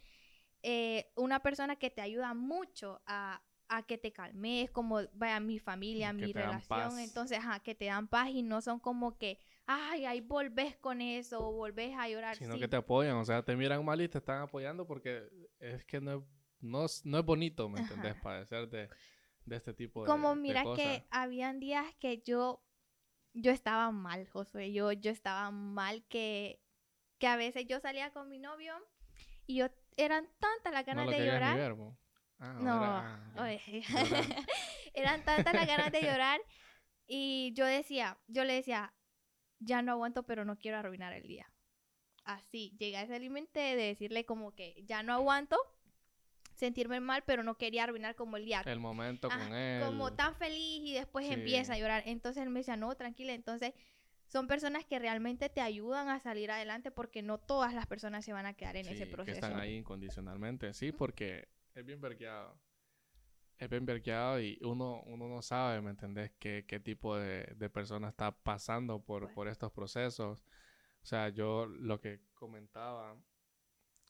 Eh, 0.61 1.11
una 1.15 1.39
persona 1.41 1.77
que 1.77 1.89
te 1.89 2.01
ayuda 2.01 2.33
mucho 2.33 3.01
a, 3.05 3.41
a 3.69 3.83
que 3.83 3.97
te 3.97 4.11
calmes, 4.11 4.71
como 4.71 4.99
vaya 5.13 5.39
mi 5.39 5.59
familia, 5.59 6.11
mi 6.11 6.33
relación, 6.33 6.99
entonces, 6.99 7.39
a 7.43 7.59
que 7.59 7.75
te 7.75 7.85
dan 7.85 8.07
paz 8.07 8.29
y 8.29 8.41
no 8.41 8.61
son 8.61 8.79
como 8.79 9.17
que, 9.17 9.37
ay, 9.67 10.05
ahí 10.05 10.21
volvés 10.21 10.75
con 10.77 11.01
eso, 11.01 11.47
o 11.47 11.53
volvés 11.53 11.95
a 11.95 12.09
llorar. 12.09 12.35
Sino 12.35 12.57
que 12.57 12.67
te 12.67 12.75
apoyan, 12.75 13.15
o 13.17 13.25
sea, 13.25 13.43
te 13.43 13.55
miran 13.55 13.85
mal 13.85 14.01
y 14.01 14.09
te 14.09 14.17
están 14.17 14.41
apoyando 14.41 14.87
porque 14.87 15.29
es 15.59 15.85
que 15.85 16.01
no 16.01 16.17
es, 16.17 16.23
no 16.59 16.85
es, 16.85 17.05
no 17.05 17.19
es 17.19 17.25
bonito, 17.25 17.69
¿me 17.69 17.81
entendés? 17.81 18.15
Padecer 18.15 18.67
de, 18.67 18.89
de, 19.45 19.55
este 19.55 19.73
tipo 19.73 20.01
de 20.01 20.07
Como 20.07 20.35
mira 20.35 20.63
que 20.75 21.05
habían 21.11 21.59
días 21.59 21.85
que 21.99 22.23
yo, 22.25 22.65
yo 23.33 23.51
estaba 23.51 23.91
mal, 23.91 24.27
Josué, 24.27 24.73
yo, 24.73 24.91
yo 24.93 25.11
estaba 25.11 25.51
mal 25.51 26.03
que, 26.09 26.59
que 27.19 27.27
a 27.27 27.35
veces 27.35 27.67
yo 27.67 27.79
salía 27.79 28.11
con 28.11 28.27
mi 28.29 28.39
novio 28.39 28.73
y 29.45 29.57
yo, 29.57 29.67
eran 29.95 30.27
tantas 30.39 30.73
las 30.73 30.85
ganas 30.87 31.07
de 31.07 31.23
llorar. 31.23 31.75
Ah, 32.39 33.19
no, 33.35 33.43
eran 34.93 35.23
tantas 35.23 35.53
las 35.53 35.67
ganas 35.67 35.91
de 35.91 36.01
llorar 36.01 36.39
y 37.07 37.53
yo 37.53 37.65
decía, 37.65 38.17
yo 38.27 38.43
le 38.45 38.53
decía, 38.53 38.93
ya 39.59 39.81
no 39.81 39.91
aguanto, 39.91 40.23
pero 40.23 40.45
no 40.45 40.57
quiero 40.57 40.77
arruinar 40.77 41.13
el 41.13 41.27
día. 41.27 41.51
Así, 42.23 42.75
llegué 42.77 42.97
a 42.97 43.03
ese 43.03 43.19
límite 43.19 43.59
de 43.59 43.75
decirle 43.75 44.25
como 44.25 44.53
que 44.53 44.83
ya 44.85 45.03
no 45.03 45.13
aguanto, 45.13 45.57
sentirme 46.53 46.99
mal, 46.99 47.23
pero 47.25 47.43
no 47.43 47.55
quería 47.55 47.85
arruinar 47.85 48.15
como 48.15 48.37
el 48.37 48.45
día. 48.45 48.61
El 48.65 48.79
momento 48.79 49.29
con 49.29 49.53
él. 49.53 49.83
Como 49.83 50.13
tan 50.13 50.35
feliz 50.35 50.81
y 50.83 50.93
después 50.93 51.29
empieza 51.29 51.73
a 51.73 51.77
llorar. 51.77 52.03
Entonces 52.05 52.43
él 52.43 52.49
me 52.49 52.59
decía, 52.59 52.77
no, 52.77 52.93
tranquila. 52.95 53.33
Entonces 53.33 53.73
son 54.27 54.47
personas 54.47 54.85
que 54.85 54.99
realmente 54.99 55.49
te 55.49 55.61
ayudan 55.61 56.09
a 56.09 56.19
salir 56.19 56.51
adelante 56.51 56.91
porque 56.91 57.23
no 57.23 57.39
todas 57.39 57.73
las 57.73 57.87
personas 57.87 58.23
se 58.25 58.33
van 58.33 58.45
a 58.45 58.53
quedar 58.53 58.75
en 58.77 58.87
ese 58.87 59.07
proceso. 59.07 59.39
Que 59.39 59.45
están 59.45 59.59
ahí 59.59 59.75
incondicionalmente, 59.75 60.73
sí, 60.73 60.91
porque 60.91 61.47
es 61.79 61.85
bien 61.85 62.01
vergueado. 62.01 62.59
Es 63.57 63.69
bien 63.69 63.85
vergueado 63.85 64.39
y 64.39 64.57
uno, 64.61 65.01
uno 65.05 65.27
no 65.27 65.41
sabe, 65.41 65.81
¿me 65.81 65.89
entendés? 65.89 66.31
Qué, 66.39 66.65
qué 66.67 66.79
tipo 66.79 67.17
de, 67.17 67.43
de 67.57 67.69
persona 67.69 68.09
está 68.09 68.31
pasando 68.31 69.01
por, 69.01 69.33
por 69.33 69.47
estos 69.47 69.71
procesos. 69.71 70.45
O 71.03 71.05
sea, 71.05 71.29
yo 71.29 71.65
lo 71.65 71.99
que 71.99 72.21
comentaba 72.33 73.17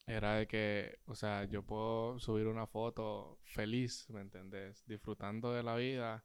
era 0.05 0.35
de 0.35 0.47
que, 0.47 0.99
o 1.05 1.15
sea, 1.15 1.45
yo 1.45 1.63
puedo 1.63 2.19
subir 2.19 2.47
una 2.47 2.67
foto 2.67 3.39
feliz, 3.43 4.07
¿me 4.09 4.21
entendés? 4.21 4.85
Disfrutando 4.85 5.51
de 5.53 5.63
la 5.63 5.75
vida 5.75 6.23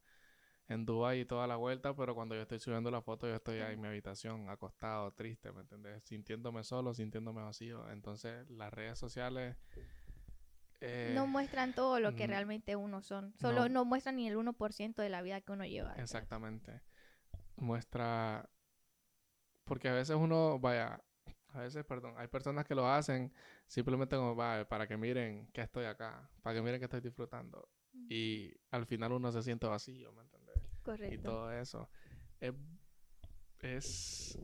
en 0.67 0.85
Dubái 0.85 1.21
y 1.21 1.25
toda 1.25 1.47
la 1.47 1.55
vuelta, 1.55 1.95
pero 1.95 2.15
cuando 2.15 2.35
yo 2.35 2.41
estoy 2.41 2.59
subiendo 2.59 2.89
la 2.91 3.01
foto, 3.01 3.27
yo 3.27 3.35
estoy 3.35 3.59
ahí 3.59 3.73
en 3.73 3.81
mi 3.81 3.87
habitación, 3.87 4.49
acostado, 4.49 5.11
triste, 5.13 5.51
¿me 5.51 5.61
entendés? 5.61 6.03
Sintiéndome 6.03 6.63
solo, 6.63 6.93
sintiéndome 6.93 7.43
vacío. 7.43 7.89
Entonces, 7.91 8.49
las 8.49 8.73
redes 8.73 8.97
sociales 8.97 9.57
eh, 10.87 11.11
no 11.13 11.25
muestran 11.25 11.73
todo 11.73 11.99
lo 11.99 12.15
que 12.15 12.27
realmente 12.27 12.75
uno 12.75 13.01
son. 13.01 13.33
Solo 13.39 13.69
no, 13.69 13.85
muestran 13.85 14.17
ni 14.17 14.27
el 14.27 14.37
1% 14.37 14.95
de 14.95 15.09
la 15.09 15.21
vida 15.21 15.41
que 15.41 15.51
uno 15.51 15.65
lleva. 15.65 15.93
Exactamente. 15.95 16.81
Muestra... 17.55 18.49
Porque 19.63 19.89
a 19.89 19.93
veces 19.93 20.15
uno, 20.15 20.59
vaya, 20.59 21.01
a 21.49 21.61
veces, 21.61 21.83
perdón, 21.85 22.13
hay 22.17 22.27
personas 22.27 22.65
que 22.65 22.75
lo 22.75 22.87
hacen 22.87 23.33
simplemente 23.65 24.15
como, 24.15 24.35
vaya, 24.35 24.67
para 24.67 24.87
que 24.87 24.95
miren 24.95 25.47
que 25.47 25.61
estoy 25.61 25.85
acá, 25.85 26.29
para 26.43 26.55
que 26.55 26.61
miren 26.61 26.79
que 26.79 26.85
estoy 26.85 27.01
disfrutando. 27.01 27.67
Y 28.07 28.53
al 28.69 28.85
final 28.85 29.13
uno 29.13 29.31
se 29.31 29.41
siente 29.41 29.65
vacío, 29.65 30.11
¿me 30.11 30.21
entiendes? 30.21 30.55
Correcto. 30.83 31.15
Y 31.15 31.17
todo 31.17 31.51
eso. 31.51 31.89
Es, 32.39 32.53
es 33.61 34.37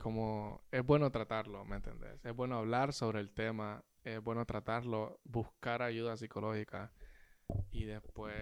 como, 0.00 0.62
es 0.70 0.84
bueno 0.84 1.10
tratarlo, 1.10 1.64
¿me 1.64 1.76
entiendes? 1.76 2.24
Es 2.24 2.34
bueno 2.34 2.58
hablar 2.58 2.92
sobre 2.92 3.20
el 3.20 3.30
tema 3.30 3.84
es 4.08 4.22
bueno 4.22 4.44
tratarlo, 4.46 5.20
buscar 5.24 5.82
ayuda 5.82 6.16
psicológica 6.16 6.92
y 7.70 7.84
después 7.84 8.34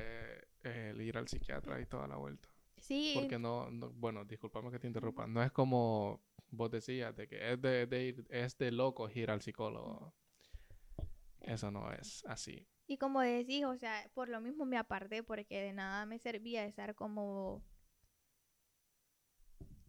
el 0.62 1.00
ir 1.00 1.18
al 1.18 1.28
psiquiatra 1.28 1.80
y 1.80 1.86
toda 1.86 2.06
la 2.06 2.16
vuelta. 2.16 2.48
Sí. 2.78 3.12
Porque 3.14 3.38
no, 3.38 3.68
bueno, 3.94 4.24
disculpame 4.24 4.70
que 4.70 4.78
te 4.78 4.86
interrumpa, 4.86 5.26
no 5.26 5.42
es 5.42 5.50
como 5.50 6.22
vos 6.50 6.70
decías, 6.70 7.14
de 7.16 7.26
que 7.26 7.52
es 7.52 7.60
de, 7.60 7.86
de 7.86 8.04
ir, 8.04 8.26
es 8.30 8.56
de 8.58 8.70
loco 8.70 9.08
ir 9.10 9.30
al 9.30 9.42
psicólogo. 9.42 10.14
Eso 11.40 11.70
no 11.70 11.92
es 11.92 12.24
así. 12.26 12.66
Y 12.86 12.98
como 12.98 13.20
decís, 13.20 13.64
o 13.64 13.76
sea, 13.76 14.08
por 14.14 14.28
lo 14.28 14.40
mismo 14.40 14.64
me 14.64 14.78
aparté 14.78 15.22
porque 15.22 15.60
de 15.60 15.72
nada 15.72 16.06
me 16.06 16.18
servía 16.18 16.64
estar 16.64 16.94
como 16.94 17.62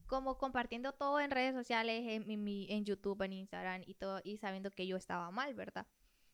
como 0.07 0.37
compartiendo 0.37 0.93
todo 0.93 1.19
en 1.19 1.31
redes 1.31 1.53
sociales, 1.53 2.03
en, 2.07 2.47
en, 2.47 2.85
YouTube, 2.85 3.21
en 3.21 3.33
Instagram 3.33 3.83
y 3.85 3.93
todo, 3.95 4.21
y 4.23 4.37
sabiendo 4.37 4.71
que 4.71 4.87
yo 4.87 4.97
estaba 4.97 5.29
mal, 5.31 5.53
¿verdad? 5.53 5.85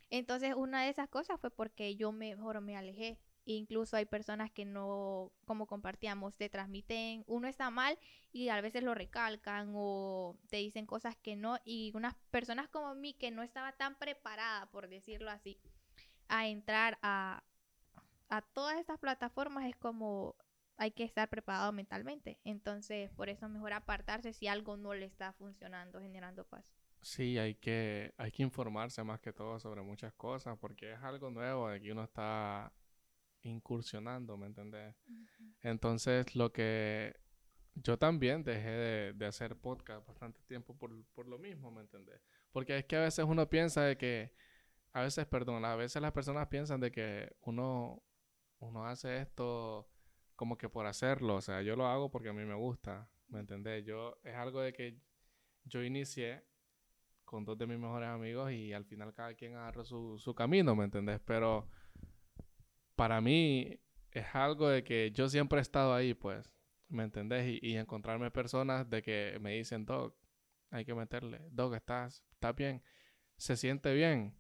Entonces, 0.10 0.54
una 0.56 0.84
de 0.84 0.90
esas 0.90 1.10
cosas 1.10 1.40
fue 1.40 1.50
porque 1.50 1.96
yo 1.96 2.12
mejor 2.12 2.62
me 2.62 2.78
alejé. 2.78 3.18
Incluso 3.46 3.98
hay 3.98 4.06
personas 4.06 4.52
que 4.52 4.64
no, 4.64 5.32
como 5.46 5.66
compartíamos, 5.66 6.38
te 6.38 6.50
transmiten, 6.50 7.24
uno 7.28 7.48
está 7.48 7.70
mal 7.72 7.98
y 8.32 8.50
a 8.50 8.62
veces 8.62 8.84
lo 8.84 8.94
recalcan 8.94 9.74
o 9.76 10.38
te 10.50 10.58
dicen 10.58 10.86
cosas 10.86 11.18
que 11.18 11.36
no. 11.36 11.58
Y 11.66 11.92
unas 11.96 12.14
personas 12.32 12.70
como 12.70 12.94
mí 12.96 13.16
que 13.16 13.32
no 13.32 13.44
estaba 13.44 13.74
tan 13.74 13.96
preparada, 13.96 14.68
por 14.68 14.88
decirlo 14.88 15.30
así, 15.30 15.60
a 16.30 16.48
entrar 16.48 17.00
a, 17.02 17.44
a 18.30 18.42
todas 18.42 18.78
estas 18.78 19.00
plataformas 19.00 19.66
es 19.66 19.76
como 19.76 20.36
hay 20.78 20.92
que 20.92 21.04
estar 21.04 21.30
preparado 21.30 21.72
mentalmente. 21.72 22.40
Entonces, 22.44 23.12
por 23.12 23.30
eso 23.30 23.48
mejor 23.50 23.74
apartarse 23.74 24.34
si 24.34 24.48
algo 24.48 24.78
no 24.78 24.94
le 24.94 25.06
está 25.06 25.34
funcionando, 25.34 26.00
generando 26.00 26.46
paz. 26.46 26.66
Sí, 27.02 27.38
hay 27.38 27.56
que, 27.56 28.14
hay 28.18 28.32
que 28.32 28.44
informarse 28.44 29.04
más 29.04 29.20
que 29.20 29.34
todo 29.34 29.60
sobre 29.60 29.82
muchas 29.82 30.14
cosas, 30.14 30.58
porque 30.58 30.94
es 30.94 31.00
algo 31.00 31.30
nuevo 31.30 31.70
de 31.70 31.82
que 31.82 31.92
uno 31.92 32.04
está 32.04 32.72
incursionando, 33.42 34.38
¿me 34.38 34.48
entendés? 34.48 34.96
Entonces, 35.62 36.34
lo 36.34 36.54
que 36.54 37.14
yo 37.76 37.98
también 38.00 38.44
dejé 38.44 39.14
de, 39.14 39.26
hacer 39.26 39.58
podcast 39.58 40.08
bastante 40.08 40.42
tiempo 40.44 40.78
por, 40.78 40.92
por, 41.08 41.28
lo 41.28 41.38
mismo, 41.38 41.72
¿me 41.72 41.82
entendés? 41.82 42.22
Porque 42.52 42.78
es 42.78 42.86
que 42.86 42.96
a 42.96 43.02
veces 43.02 43.26
uno 43.26 43.50
piensa 43.50 43.82
de 43.84 43.98
que, 43.98 44.32
a 44.94 45.02
veces, 45.02 45.26
perdón, 45.26 45.66
a 45.66 45.76
veces 45.76 46.02
las 46.02 46.14
personas 46.14 46.48
piensan 46.48 46.80
de 46.80 46.92
que 46.92 47.36
uno, 47.42 48.02
uno 48.60 48.86
hace 48.86 49.18
esto 49.18 49.90
como 50.44 50.58
que 50.58 50.68
por 50.68 50.86
hacerlo, 50.88 51.36
o 51.36 51.42
sea, 51.42 51.62
yo 51.62 51.78
lo 51.78 51.88
hago 51.88 52.12
porque 52.12 52.28
a 52.28 52.34
mí 52.34 52.44
me 52.44 52.54
gusta, 52.54 53.10
¿me 53.30 53.40
entendés? 53.40 53.86
Yo, 53.86 54.20
es 54.26 54.36
algo 54.36 54.60
de 54.60 54.74
que 54.74 55.00
yo 55.64 55.82
inicié 55.82 56.44
con 57.24 57.46
dos 57.46 57.58
de 57.58 57.66
mis 57.66 57.80
mejores 57.80 58.10
amigos 58.10 58.52
y 58.52 58.74
al 58.74 58.84
final 58.84 59.14
cada 59.14 59.34
quien 59.36 59.56
agarró 59.56 59.86
su, 59.86 60.20
su 60.20 60.36
camino, 60.36 60.76
¿me 60.76 60.84
entendés? 60.84 61.22
Pero 61.24 61.70
para 62.98 63.22
mí 63.22 63.80
es 64.12 64.36
algo 64.36 64.68
de 64.68 64.84
que 64.84 65.12
yo 65.12 65.30
siempre 65.30 65.60
he 65.60 65.62
estado 65.62 65.94
ahí, 65.94 66.14
pues, 66.14 66.52
¿me 66.90 67.04
entendés? 67.04 67.48
Y, 67.48 67.66
y 67.66 67.78
encontrarme 67.78 68.30
personas 68.30 68.90
de 68.90 69.02
que 69.02 69.38
me 69.40 69.54
dicen, 69.54 69.86
Doc, 69.86 70.14
hay 70.72 70.84
que 70.84 70.94
meterle, 70.94 71.40
Doc, 71.52 71.74
estás, 71.74 72.22
estás 72.34 72.54
bien, 72.54 72.84
se 73.38 73.56
siente 73.56 73.94
bien. 73.94 74.36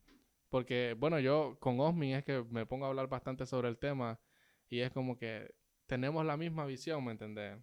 Porque, 0.49 0.97
bueno, 0.99 1.17
yo 1.21 1.57
con 1.61 1.79
Osmi 1.79 2.13
es 2.13 2.25
que 2.25 2.43
me 2.49 2.65
pongo 2.65 2.87
a 2.87 2.89
hablar 2.89 3.07
bastante 3.07 3.45
sobre 3.45 3.69
el 3.69 3.77
tema 3.77 4.19
y 4.67 4.81
es 4.81 4.91
como 4.91 5.17
que 5.17 5.62
tenemos 5.85 6.25
la 6.25 6.37
misma 6.37 6.65
visión, 6.65 7.03
¿me 7.03 7.11
entendés? 7.11 7.57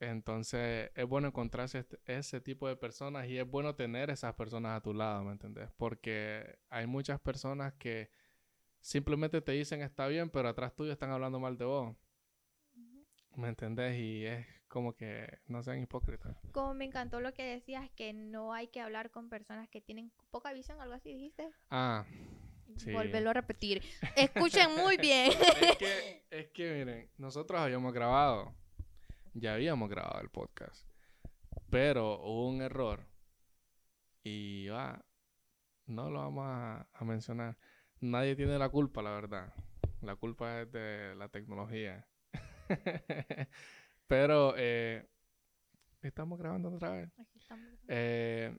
Entonces 0.00 0.90
es 0.94 1.06
bueno 1.06 1.28
encontrarse 1.28 1.78
este, 1.78 1.98
ese 2.06 2.40
tipo 2.40 2.68
de 2.68 2.76
personas 2.76 3.26
y 3.28 3.38
es 3.38 3.48
bueno 3.48 3.74
tener 3.74 4.10
esas 4.10 4.34
personas 4.34 4.76
a 4.76 4.82
tu 4.82 4.92
lado, 4.92 5.24
¿me 5.24 5.32
entendés? 5.32 5.70
Porque 5.76 6.58
hay 6.68 6.86
muchas 6.86 7.20
personas 7.20 7.72
que 7.74 8.10
simplemente 8.80 9.40
te 9.40 9.52
dicen 9.52 9.82
está 9.82 10.06
bien, 10.08 10.30
pero 10.30 10.48
atrás 10.48 10.74
tuyo 10.74 10.92
están 10.92 11.10
hablando 11.10 11.40
mal 11.40 11.56
de 11.56 11.64
vos. 11.64 11.96
¿Me 13.36 13.48
entendés? 13.48 13.98
Y 13.98 14.26
es 14.26 14.46
como 14.68 14.94
que 14.94 15.38
no 15.46 15.62
sean 15.62 15.80
hipócritas. 15.80 16.36
Como 16.52 16.74
me 16.74 16.84
encantó 16.84 17.20
lo 17.20 17.32
que 17.32 17.44
decías, 17.44 17.90
que 17.90 18.12
no 18.12 18.52
hay 18.52 18.68
que 18.68 18.80
hablar 18.80 19.10
con 19.10 19.28
personas 19.28 19.68
que 19.68 19.80
tienen 19.80 20.12
poca 20.30 20.52
visión, 20.52 20.80
algo 20.80 20.94
así 20.94 21.12
dijiste. 21.14 21.50
Ah, 21.70 22.04
Volverlo 22.92 23.30
a 23.30 23.34
repetir. 23.34 23.82
Escuchen 24.16 24.74
muy 24.76 24.96
bien. 25.00 25.32
es, 25.32 25.76
que, 25.76 26.24
es 26.30 26.48
que, 26.48 26.74
miren, 26.74 27.10
nosotros 27.18 27.60
habíamos 27.60 27.92
grabado, 27.92 28.54
ya 29.32 29.54
habíamos 29.54 29.88
grabado 29.88 30.20
el 30.20 30.30
podcast, 30.30 30.86
pero 31.70 32.20
hubo 32.20 32.48
un 32.48 32.62
error 32.62 33.06
y 34.24 34.68
va, 34.68 35.04
no 35.86 36.10
lo 36.10 36.20
vamos 36.20 36.44
a, 36.46 37.04
mencionar. 37.04 37.56
Nadie 38.00 38.34
tiene 38.34 38.58
la 38.58 38.70
culpa, 38.70 39.02
la 39.02 39.10
verdad. 39.10 39.52
La 40.00 40.16
culpa 40.16 40.62
es 40.62 40.72
de 40.72 41.14
la 41.16 41.28
tecnología. 41.28 42.06
pero 44.06 44.54
eh, 44.56 45.06
estamos 46.02 46.38
grabando 46.38 46.70
otra 46.70 46.90
vez. 46.90 47.10
Eh, 47.88 48.56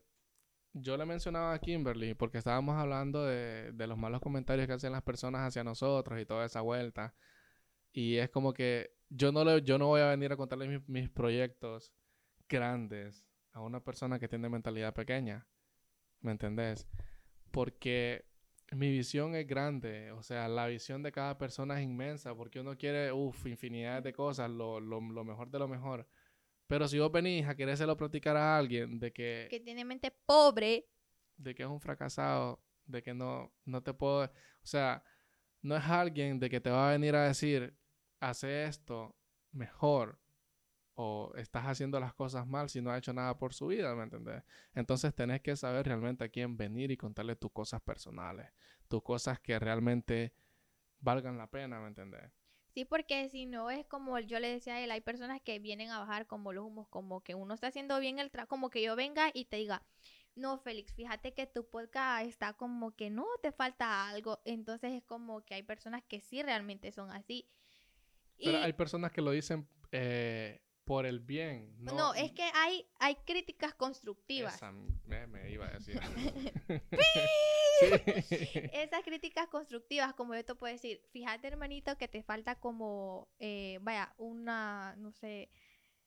yo 0.76 0.98
le 0.98 1.06
mencionaba 1.06 1.54
a 1.54 1.60
Kimberly 1.60 2.14
porque 2.14 2.38
estábamos 2.38 2.76
hablando 2.76 3.26
de, 3.26 3.72
de, 3.72 3.88
los 3.88 3.98
malos 3.98 4.22
comentarios 4.22 4.68
que 4.68 4.74
hacen 4.74 4.92
las 4.92 5.04
personas 5.04 5.42
hacia 5.48 5.64
nosotros 5.64 6.20
y 6.20 6.26
toda 6.26 6.46
esa 6.46 6.62
vuelta. 6.62 7.16
Y 7.94 8.18
es 8.18 8.30
como 8.30 8.54
que 8.54 8.92
yo 9.10 9.32
no, 9.32 9.46
le, 9.46 9.62
yo 9.62 9.78
no 9.78 9.88
voy 9.88 10.02
a 10.02 10.10
venir 10.10 10.32
a 10.34 10.38
contarle 10.38 10.68
mis, 10.68 10.88
mis 10.90 11.10
proyectos 11.10 11.94
grandes 12.50 13.26
a 13.54 13.62
una 13.62 13.80
persona 13.80 14.20
que 14.20 14.28
tiene 14.28 14.50
mentalidad 14.50 14.94
pequeña. 14.94 15.48
¿Me 16.20 16.32
entendés? 16.32 16.88
Porque 17.52 18.26
mi 18.72 18.90
visión 18.90 19.36
es 19.36 19.48
grande, 19.48 20.12
o 20.12 20.24
sea, 20.24 20.48
la 20.48 20.68
visión 20.68 21.04
de 21.04 21.12
cada 21.12 21.38
persona 21.38 21.80
es 21.80 21.86
inmensa, 21.86 22.36
porque 22.36 22.60
uno 22.60 22.78
quiere, 22.78 23.12
uff, 23.12 23.46
infinidad 23.46 24.04
de 24.04 24.12
cosas, 24.12 24.50
lo, 24.50 24.80
lo, 24.80 25.00
lo, 25.00 25.24
mejor 25.24 25.50
de 25.50 25.60
lo 25.60 25.68
mejor. 25.68 26.08
Pero 26.68 26.88
si 26.88 27.00
vos 27.00 27.12
venís 27.12 27.48
a 27.48 27.56
querérselo 27.56 27.96
platicar 27.96 28.36
a 28.38 28.58
alguien 28.58 29.00
de 29.00 29.12
que... 29.14 29.48
Que 29.50 29.60
tiene 29.60 29.86
mente 29.86 30.12
pobre. 30.26 30.88
De 31.38 31.54
que 31.54 31.64
es 31.64 31.70
un 31.70 31.80
fracasado, 31.80 32.64
de 32.86 33.04
que 33.04 33.14
no, 33.14 33.54
no 33.66 33.84
te 33.84 33.94
puedo... 33.94 34.24
O 34.26 34.30
sea, 34.64 35.04
no 35.62 35.76
es 35.76 35.84
alguien 35.86 36.40
de 36.40 36.50
que 36.50 36.62
te 36.62 36.70
va 36.70 36.90
a 36.90 36.92
venir 36.94 37.16
a 37.16 37.28
decir, 37.28 37.78
hace 38.20 38.66
esto 38.66 39.16
mejor 39.52 40.20
o 40.96 41.34
estás 41.36 41.66
haciendo 41.66 42.00
las 42.00 42.14
cosas 42.14 42.48
mal 42.48 42.70
si 42.70 42.82
no 42.82 42.90
ha 42.90 42.98
hecho 42.98 43.14
nada 43.14 43.38
por 43.38 43.54
su 43.54 43.68
vida, 43.68 43.94
¿me 43.96 44.04
entendés? 44.04 44.44
Entonces 44.74 45.14
tenés 45.14 45.42
que 45.42 45.56
saber 45.56 45.86
realmente 45.86 46.24
a 46.24 46.30
quién 46.30 46.56
venir 46.56 46.92
y 46.92 46.98
contarle 46.98 47.36
tus 47.36 47.52
cosas 47.52 47.82
personales, 47.82 48.50
tus 48.88 49.04
cosas 49.04 49.40
que 49.40 49.60
realmente 49.60 50.34
valgan 51.00 51.38
la 51.38 51.48
pena, 51.48 51.80
¿me 51.80 51.88
entendés? 51.88 52.32
Sí, 52.76 52.84
porque 52.84 53.30
si 53.30 53.46
no 53.46 53.72
es 53.72 53.86
como 53.86 54.20
yo 54.20 54.38
le 54.42 54.50
decía 54.50 54.76
a 54.76 54.82
él, 54.82 54.92
hay 54.92 55.00
personas 55.00 55.40
que 55.42 55.60
vienen 55.60 55.92
a 55.92 56.00
bajar 56.00 56.28
como 56.28 56.52
los 56.52 56.66
humos, 56.66 56.90
como 56.90 57.24
que 57.24 57.34
uno 57.34 57.54
está 57.54 57.68
haciendo 57.68 57.98
bien 58.02 58.20
el 58.20 58.30
trabajo, 58.30 58.50
como 58.50 58.70
que 58.70 58.84
yo 58.84 58.98
venga 58.98 59.32
y 59.34 59.46
te 59.46 59.56
diga, 59.56 59.82
no, 60.36 60.58
Félix, 60.58 60.94
fíjate 60.94 61.34
que 61.34 61.48
tu 61.48 61.70
podcast 61.70 62.28
está 62.28 62.52
como 62.52 62.94
que 62.94 63.10
no, 63.10 63.26
te 63.42 63.54
falta 63.54 64.10
algo. 64.10 64.42
Entonces 64.44 64.92
es 64.92 65.06
como 65.06 65.46
que 65.46 65.54
hay 65.54 65.64
personas 65.64 66.04
que 66.04 66.20
sí 66.20 66.44
realmente 66.44 66.92
son 66.92 67.12
así. 67.12 67.48
Pero 68.44 68.58
hay 68.58 68.74
personas 68.74 69.14
que 69.14 69.22
lo 69.22 69.32
dicen 69.32 69.70
eh, 69.94 70.62
por 70.86 71.06
el 71.06 71.20
bien. 71.20 71.76
No, 71.80 71.94
no 71.94 72.14
es 72.14 72.32
que 72.32 72.50
hay, 72.54 72.88
hay 73.00 73.16
críticas 73.26 73.74
constructivas. 73.74 74.56
Esa 74.56 74.72
me, 74.72 75.52
iba 75.52 75.66
a 75.66 75.72
decir. 75.72 76.00
Esas 78.72 79.04
críticas 79.04 79.48
constructivas, 79.48 80.14
como 80.14 80.36
yo 80.36 80.46
te 80.46 80.56
puedo 80.56 80.72
decir, 80.72 81.02
fíjate 81.12 81.48
hermanito 81.48 81.98
que 81.98 82.08
te 82.08 82.24
falta 82.24 82.56
como, 82.56 83.28
eh, 83.40 83.80
vaya, 83.82 84.14
una, 84.18 84.96
no 84.98 85.12
sé, 85.12 85.50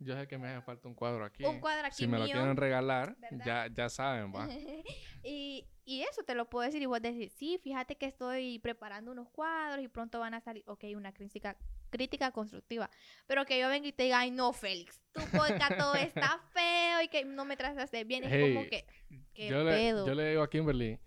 yo 0.00 0.16
sé 0.16 0.28
que 0.28 0.38
me 0.38 0.48
hace 0.48 0.62
falta 0.62 0.86
un 0.86 0.94
cuadro 0.94 1.24
aquí. 1.24 1.44
Un 1.44 1.60
cuadro 1.60 1.86
aquí 1.86 1.96
Si 1.96 2.06
me 2.06 2.18
lo 2.18 2.24
quieren 2.24 2.56
regalar, 2.56 3.16
ya, 3.44 3.66
ya 3.66 3.88
saben, 3.88 4.32
va. 4.32 4.48
y, 5.24 5.66
y, 5.84 6.02
eso 6.02 6.22
te 6.22 6.36
lo 6.36 6.48
puedo 6.48 6.64
decir 6.64 6.80
y 6.80 6.86
vos 6.86 7.02
decir, 7.02 7.30
sí, 7.30 7.58
fíjate 7.62 7.96
que 7.96 8.06
estoy 8.06 8.60
preparando 8.60 9.10
unos 9.10 9.28
cuadros 9.30 9.84
y 9.84 9.88
pronto 9.88 10.20
van 10.20 10.34
a 10.34 10.40
salir, 10.40 10.62
ok, 10.66 10.84
una 10.94 11.12
crítica, 11.12 11.56
crítica 11.90 12.32
constructiva. 12.32 12.90
Pero 13.26 13.44
que 13.44 13.58
yo 13.58 13.68
venga 13.68 13.88
y 13.88 13.92
te 13.92 14.04
diga, 14.04 14.20
ay, 14.20 14.30
no, 14.30 14.52
Félix, 14.52 15.00
tu 15.12 15.20
podcast 15.36 15.76
todo 15.76 15.94
está 15.94 16.38
feo 16.52 17.02
y 17.02 17.08
que 17.08 17.24
no 17.24 17.44
me 17.44 17.56
trataste 17.56 18.04
bien. 18.04 18.24
Es 18.24 18.54
como 18.54 18.68
que, 18.68 18.86
¿qué 19.34 19.48
yo 19.48 19.64
Le, 19.64 19.88
yo 19.88 20.14
le 20.14 20.30
digo 20.30 20.42
a 20.42 20.50
Kimberly, 20.50 20.98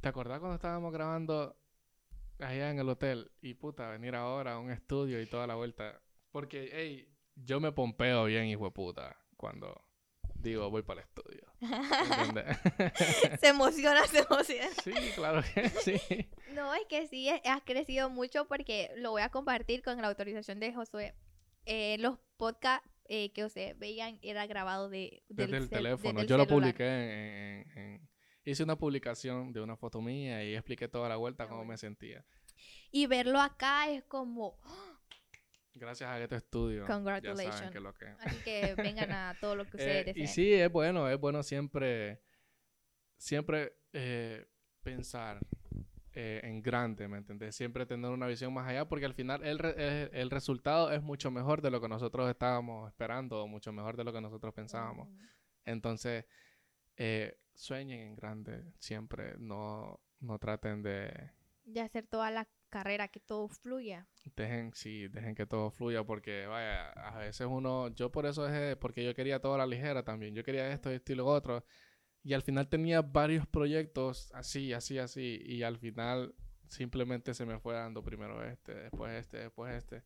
¿te 0.00 0.08
acordás 0.08 0.38
cuando 0.38 0.56
estábamos 0.56 0.92
grabando 0.92 1.56
allá 2.38 2.70
en 2.70 2.78
el 2.78 2.88
hotel? 2.88 3.30
Y 3.40 3.54
puta, 3.54 3.90
venir 3.90 4.14
ahora 4.14 4.54
a 4.54 4.58
un 4.58 4.70
estudio 4.70 5.20
y 5.20 5.26
toda 5.26 5.46
la 5.46 5.54
vuelta. 5.54 6.00
Porque, 6.30 6.70
hey, 6.72 7.08
yo 7.34 7.60
me 7.60 7.72
pompeo 7.72 8.24
bien, 8.24 8.46
hijo 8.46 8.64
de 8.64 8.70
puta, 8.70 9.16
cuando 9.36 9.89
digo 10.42 10.70
voy 10.70 10.82
para 10.82 11.00
el 11.00 11.06
estudio. 11.06 11.46
se 13.40 13.48
emociona, 13.48 14.06
se 14.06 14.20
emociona. 14.20 14.68
Sí, 14.82 14.92
claro 15.14 15.42
que 15.54 15.68
sí. 15.84 16.28
No, 16.52 16.74
es 16.74 16.86
que 16.88 17.06
sí, 17.06 17.28
has 17.28 17.62
crecido 17.62 18.10
mucho 18.10 18.46
porque 18.48 18.90
lo 18.96 19.10
voy 19.10 19.22
a 19.22 19.30
compartir 19.30 19.82
con 19.82 20.00
la 20.00 20.08
autorización 20.08 20.60
de 20.60 20.72
Josué. 20.72 21.14
Eh, 21.66 21.96
los 21.98 22.18
podcasts 22.36 22.88
eh, 23.08 23.32
que 23.32 23.44
ustedes 23.44 23.78
veían 23.78 24.18
era 24.22 24.46
grabado 24.46 24.88
de, 24.88 25.22
del 25.28 25.50
desde 25.50 25.64
el 25.64 25.70
teléfono. 25.70 26.22
Yo 26.22 26.36
lo 26.36 26.46
publiqué 26.46 27.64
en, 27.76 28.08
Hice 28.42 28.62
una 28.62 28.76
publicación 28.76 29.52
de 29.52 29.60
una 29.60 29.76
foto 29.76 30.00
mía 30.00 30.42
y 30.42 30.54
expliqué 30.54 30.88
toda 30.88 31.08
la 31.08 31.16
vuelta 31.16 31.46
cómo 31.46 31.64
me 31.64 31.76
sentía. 31.76 32.24
Y 32.90 33.06
verlo 33.06 33.40
acá 33.40 33.88
es 33.90 34.02
como... 34.04 34.58
Gracias 35.80 36.10
a 36.10 36.20
este 36.20 36.36
estudio. 36.36 36.84
Congratulations. 36.84 37.70
que 37.70 37.80
lo 37.80 37.94
que... 37.94 38.04
Así 38.20 38.36
que 38.44 38.74
vengan 38.76 39.10
a 39.10 39.34
todo 39.40 39.56
lo 39.56 39.64
que 39.64 39.70
ustedes 39.78 40.02
eh, 40.02 40.04
deseen. 40.04 40.24
Y 40.24 40.26
sí, 40.28 40.52
es 40.52 40.70
bueno, 40.70 41.08
es 41.08 41.18
bueno 41.18 41.42
siempre, 41.42 42.20
siempre 43.16 43.78
eh, 43.94 44.46
pensar 44.82 45.40
eh, 46.12 46.42
en 46.44 46.60
grande, 46.60 47.08
¿me 47.08 47.16
entiendes? 47.16 47.56
Siempre 47.56 47.86
tener 47.86 48.10
una 48.10 48.26
visión 48.26 48.52
más 48.52 48.68
allá, 48.68 48.86
porque 48.86 49.06
al 49.06 49.14
final 49.14 49.42
el, 49.42 49.58
el, 50.12 50.30
resultado 50.30 50.92
es 50.92 51.02
mucho 51.02 51.30
mejor 51.30 51.62
de 51.62 51.70
lo 51.70 51.80
que 51.80 51.88
nosotros 51.88 52.28
estábamos 52.28 52.86
esperando, 52.90 53.42
o 53.42 53.48
mucho 53.48 53.72
mejor 53.72 53.96
de 53.96 54.04
lo 54.04 54.12
que 54.12 54.20
nosotros 54.20 54.52
pensábamos. 54.52 55.08
Entonces, 55.64 56.26
sueñen 57.54 58.00
en 58.00 58.16
grande, 58.16 58.70
siempre, 58.78 59.34
no, 59.38 59.98
no 60.18 60.38
traten 60.38 60.82
de... 60.82 61.30
De 61.64 61.80
hacer 61.80 62.06
todas 62.06 62.32
las 62.34 62.46
carrera, 62.70 63.08
que 63.08 63.20
todo 63.20 63.48
fluya. 63.48 64.08
Dejen, 64.36 64.72
sí, 64.74 65.08
dejen 65.08 65.34
que 65.34 65.46
todo 65.46 65.70
fluya 65.70 66.04
porque, 66.04 66.46
vaya, 66.46 66.90
a 66.90 67.18
veces 67.18 67.46
uno, 67.50 67.88
yo 67.88 68.10
por 68.10 68.26
eso 68.26 68.48
es, 68.48 68.76
porque 68.76 69.04
yo 69.04 69.14
quería 69.14 69.40
todo 69.40 69.54
a 69.54 69.58
la 69.58 69.66
ligera 69.66 70.04
también, 70.04 70.34
yo 70.34 70.44
quería 70.44 70.72
esto, 70.72 70.90
esto 70.90 71.12
y 71.12 71.16
lo 71.16 71.26
otro, 71.26 71.64
y 72.22 72.32
al 72.32 72.42
final 72.42 72.68
tenía 72.68 73.02
varios 73.02 73.46
proyectos 73.46 74.30
así, 74.32 74.72
así, 74.72 74.98
así, 74.98 75.40
y 75.44 75.62
al 75.62 75.78
final 75.78 76.34
simplemente 76.68 77.34
se 77.34 77.44
me 77.44 77.58
fue 77.58 77.74
dando 77.74 78.02
primero 78.02 78.44
este, 78.44 78.74
después 78.74 79.12
este, 79.12 79.38
después 79.38 79.74
este, 79.74 80.04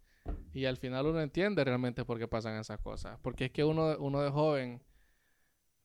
y 0.53 0.65
al 0.65 0.79
final 0.79 1.07
uno 1.07 1.21
entiende 1.21 1.63
realmente 1.63 2.05
por 2.05 2.19
qué 2.19 2.27
pasan 2.27 2.59
esas 2.59 2.81
cosas, 2.81 3.19
porque 3.23 3.47
es 3.47 3.51
que 3.51 3.65
uno, 3.65 3.97
uno 3.99 4.23
de 4.23 4.31
joven 4.31 4.83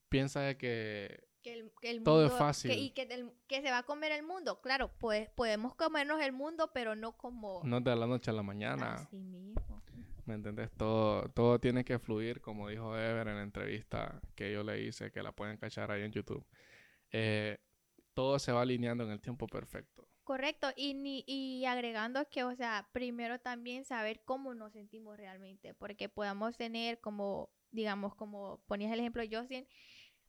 piensa 0.08 0.42
de 0.42 0.58
que 0.58 1.29
que 1.41 1.54
el, 1.82 2.04
Todo 2.04 2.25
es 2.25 2.34
fácil. 2.34 2.71
y 2.71 2.91
que, 2.91 3.08
que, 3.47 3.62
se 3.62 3.71
va 3.71 3.80
a 3.80 3.84
comer 3.84 4.12
el 4.12 4.23
mundo. 4.23 4.62
Claro, 4.62 4.91
pues 4.99 5.30
podemos 5.30 5.75
comernos 5.75 6.21
el 6.21 6.32
mundo, 6.32 6.71
pero 6.73 6.95
no 6.95 7.17
como... 7.17 7.62
No 7.63 7.82
de 7.82 7.95
la 7.95 8.08
noche 8.08 8.32
a 8.32 8.34
la 8.34 8.43
mañana. 8.43 8.95
Así 8.95 9.17
mismo. 9.17 9.84
¿Me 10.25 10.36
entiendes? 10.36 10.69
Todo, 10.78 11.28
todo 11.30 11.60
tiene 11.60 11.84
que 11.84 11.97
fluir, 11.97 12.39
como 12.39 12.69
dijo 12.69 12.95
Ever 12.95 13.28
en 13.28 13.36
la 13.38 13.43
entrevista 13.43 14.21
que 14.36 14.52
yo 14.54 14.63
le 14.63 14.82
hice, 14.82 15.12
que 15.12 15.23
la 15.23 15.32
pueden 15.32 15.58
cachar 15.58 15.89
ahí 15.91 16.04
en 16.04 16.12
YouTube. 16.12 16.45
Eh, 17.12 17.58
todo 18.13 18.38
se 18.38 18.52
va 18.52 18.62
alineando 18.62 19.04
en 19.04 19.10
el 19.10 19.21
tiempo 19.21 19.47
perfecto. 19.47 20.08
Correcto, 20.30 20.67
y, 20.75 20.93
ni, 20.93 21.23
y 21.25 21.65
agregando 21.65 22.23
que, 22.30 22.43
o 22.43 22.56
sea, 22.56 22.88
primero 22.91 23.39
también 23.39 23.84
saber 23.86 24.21
cómo 24.23 24.54
nos 24.54 24.73
sentimos 24.73 25.17
realmente, 25.17 25.73
porque 25.73 26.08
podamos 26.08 26.56
tener 26.56 26.99
como, 26.99 27.49
digamos, 27.71 28.13
como 28.13 28.62
ponías 28.67 28.91
el 28.93 28.99
ejemplo 28.99 29.23
Justin, 29.23 29.67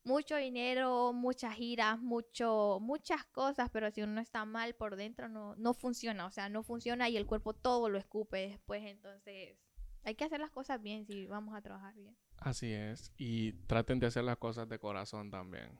mucho 0.05 0.37
dinero, 0.37 1.13
muchas 1.13 1.55
giras, 1.55 1.99
mucho, 2.01 2.79
muchas 2.81 3.25
cosas, 3.27 3.71
pero 3.71 3.91
si 3.91 4.03
uno 4.03 4.21
está 4.21 4.45
mal 4.45 4.75
por 4.75 4.97
dentro 4.97 5.29
no, 5.29 5.55
no 5.57 5.75
funciona, 5.75 6.27
o 6.27 6.31
sea, 6.31 6.49
no 6.49 6.63
funciona 6.63 7.09
y 7.09 7.17
el 7.17 7.27
cuerpo 7.27 7.53
todo 7.53 7.89
lo 7.89 7.99
escupe 7.99 8.49
después, 8.49 8.83
entonces 8.85 9.59
hay 10.03 10.15
que 10.15 10.25
hacer 10.25 10.41
las 10.41 10.51
cosas 10.51 10.81
bien 10.83 11.05
si 11.07 11.27
vamos 11.27 11.55
a 11.55 11.61
trabajar 11.61 11.95
bien. 11.95 12.17
Así 12.39 12.73
es, 12.73 13.13
y 13.17 13.53
traten 13.67 13.99
de 13.99 14.07
hacer 14.07 14.25
las 14.25 14.39
cosas 14.39 14.69
de 14.69 14.79
corazón 14.79 15.31
también. 15.31 15.79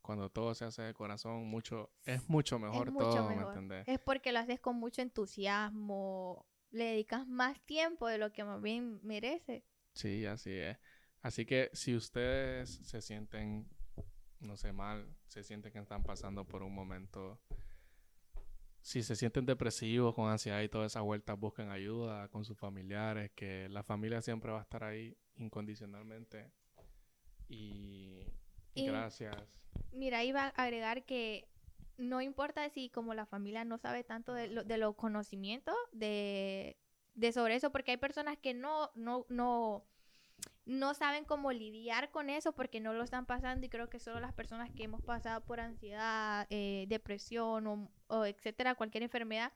Cuando 0.00 0.30
todo 0.30 0.54
se 0.54 0.64
hace 0.66 0.82
de 0.82 0.94
corazón, 0.94 1.46
mucho, 1.46 1.90
es 2.04 2.28
mucho 2.28 2.58
mejor 2.58 2.92
todo, 2.92 3.28
¿me 3.28 3.84
Es 3.86 3.98
porque 4.00 4.32
lo 4.32 4.38
haces 4.38 4.60
con 4.60 4.76
mucho 4.76 5.00
entusiasmo, 5.00 6.46
le 6.70 6.84
dedicas 6.84 7.26
más 7.26 7.60
tiempo 7.62 8.06
de 8.08 8.18
lo 8.18 8.32
que 8.32 8.44
más 8.44 8.60
bien 8.60 9.00
merece. 9.02 9.64
Sí, 9.94 10.26
así 10.26 10.50
es. 10.50 10.78
Así 11.24 11.46
que 11.46 11.70
si 11.72 11.96
ustedes 11.96 12.68
se 12.68 13.00
sienten, 13.00 13.66
no 14.40 14.58
sé, 14.58 14.74
mal, 14.74 15.08
se 15.26 15.42
sienten 15.42 15.72
que 15.72 15.78
están 15.78 16.02
pasando 16.02 16.46
por 16.46 16.62
un 16.62 16.74
momento, 16.74 17.40
si 18.82 19.02
se 19.02 19.16
sienten 19.16 19.46
depresivos, 19.46 20.14
con 20.14 20.28
ansiedad 20.30 20.60
y 20.60 20.68
toda 20.68 20.84
esa 20.84 21.00
vuelta, 21.00 21.32
busquen 21.32 21.70
ayuda 21.70 22.28
con 22.28 22.44
sus 22.44 22.58
familiares, 22.58 23.30
que 23.34 23.70
la 23.70 23.82
familia 23.82 24.20
siempre 24.20 24.52
va 24.52 24.58
a 24.58 24.64
estar 24.64 24.84
ahí 24.84 25.16
incondicionalmente. 25.36 26.52
Y, 27.48 28.26
gracias. 28.74 29.66
Mira, 29.92 30.24
iba 30.24 30.48
a 30.48 30.48
agregar 30.48 31.06
que 31.06 31.48
no 31.96 32.20
importa 32.20 32.68
si 32.68 32.90
como 32.90 33.14
la 33.14 33.24
familia 33.24 33.64
no 33.64 33.78
sabe 33.78 34.04
tanto 34.04 34.34
de, 34.34 34.48
lo, 34.48 34.62
de 34.62 34.76
los 34.76 34.94
conocimientos 34.94 35.74
de, 35.90 36.76
de 37.14 37.32
sobre 37.32 37.54
eso, 37.54 37.72
porque 37.72 37.92
hay 37.92 37.96
personas 37.96 38.36
que 38.36 38.52
no, 38.52 38.90
no, 38.94 39.24
no 39.30 39.86
no 40.66 40.94
saben 40.94 41.24
cómo 41.24 41.52
lidiar 41.52 42.10
con 42.10 42.30
eso 42.30 42.52
porque 42.52 42.80
no 42.80 42.94
lo 42.94 43.04
están 43.04 43.26
pasando 43.26 43.66
y 43.66 43.68
creo 43.68 43.90
que 43.90 43.98
solo 43.98 44.20
las 44.20 44.32
personas 44.32 44.70
que 44.70 44.84
hemos 44.84 45.02
pasado 45.02 45.42
por 45.42 45.60
ansiedad, 45.60 46.46
eh, 46.50 46.86
depresión 46.88 47.90
o, 48.08 48.24
etcétera, 48.24 48.74
cualquier 48.74 49.02
enfermedad, 49.02 49.52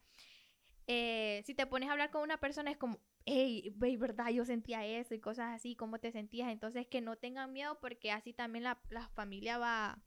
eh, 0.87 1.43
si 1.47 1.55
te 1.55 1.67
pones 1.67 1.89
a 1.89 1.93
hablar 1.93 2.11
con 2.11 2.23
una 2.23 2.39
persona 2.39 2.71
es 2.71 2.77
como, 2.77 3.01
hey, 3.25 3.73
verdad, 3.77 4.29
yo 4.31 4.45
sentía 4.45 4.85
eso 4.85 5.15
y 5.15 5.21
cosas 5.21 5.55
así, 5.55 5.77
¿cómo 5.77 5.99
te 5.99 6.13
sentías? 6.13 6.51
Entonces 6.51 6.87
que 6.87 7.01
no 7.01 7.17
tengan 7.17 7.53
miedo 7.53 7.79
porque 7.81 8.13
así 8.13 8.33
también 8.33 8.65
la, 8.65 8.79
la 8.91 9.09
familia 9.09 9.59
va, 9.59 10.03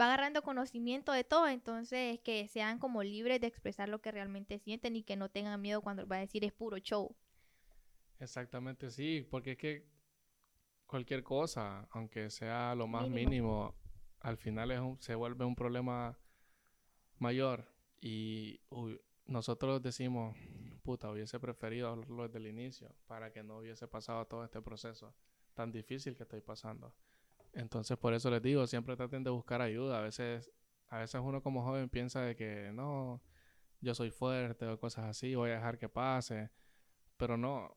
va 0.00 0.06
agarrando 0.06 0.42
conocimiento 0.42 1.10
de 1.10 1.24
todo, 1.24 1.48
entonces 1.48 2.20
que 2.20 2.46
sean 2.46 2.78
como 2.78 3.02
libres 3.02 3.40
de 3.40 3.48
expresar 3.48 3.88
lo 3.88 4.00
que 4.00 4.12
realmente 4.12 4.60
sienten 4.60 4.94
y 4.94 5.02
que 5.02 5.16
no 5.16 5.30
tengan 5.30 5.60
miedo 5.60 5.80
cuando 5.82 6.06
va 6.06 6.16
a 6.16 6.20
decir 6.20 6.44
es 6.44 6.52
puro 6.52 6.78
show. 6.78 7.16
Exactamente, 8.18 8.90
sí, 8.90 9.26
porque 9.30 9.52
es 9.52 9.58
que 9.58 9.95
cualquier 10.86 11.22
cosa, 11.22 11.88
aunque 11.90 12.30
sea 12.30 12.74
lo 12.74 12.86
más 12.86 13.08
mínimo, 13.08 13.74
al 14.20 14.36
final 14.36 14.70
es 14.70 14.80
se 15.00 15.14
vuelve 15.14 15.44
un 15.44 15.54
problema 15.54 16.18
mayor 17.18 17.68
y 18.00 18.60
nosotros 19.26 19.82
decimos, 19.82 20.36
puta, 20.82 21.10
hubiese 21.10 21.40
preferido 21.40 21.88
hablarlo 21.88 22.24
desde 22.24 22.38
el 22.38 22.46
inicio 22.46 22.94
para 23.06 23.32
que 23.32 23.42
no 23.42 23.58
hubiese 23.58 23.88
pasado 23.88 24.24
todo 24.26 24.44
este 24.44 24.62
proceso 24.62 25.14
tan 25.54 25.72
difícil 25.72 26.16
que 26.16 26.22
estoy 26.22 26.40
pasando. 26.40 26.94
Entonces, 27.52 27.96
por 27.96 28.12
eso 28.12 28.30
les 28.30 28.42
digo, 28.42 28.66
siempre 28.66 28.96
traten 28.96 29.24
de 29.24 29.30
buscar 29.30 29.62
ayuda. 29.62 29.98
A 29.98 30.02
veces, 30.02 30.52
a 30.88 30.98
veces 30.98 31.20
uno 31.24 31.42
como 31.42 31.64
joven 31.64 31.88
piensa 31.88 32.20
de 32.20 32.36
que 32.36 32.70
no, 32.72 33.22
yo 33.80 33.94
soy 33.94 34.10
fuerte 34.10 34.66
o 34.66 34.78
cosas 34.78 35.06
así, 35.06 35.34
voy 35.34 35.50
a 35.50 35.54
dejar 35.54 35.78
que 35.78 35.88
pase. 35.88 36.50
Pero 37.16 37.38
no, 37.38 37.74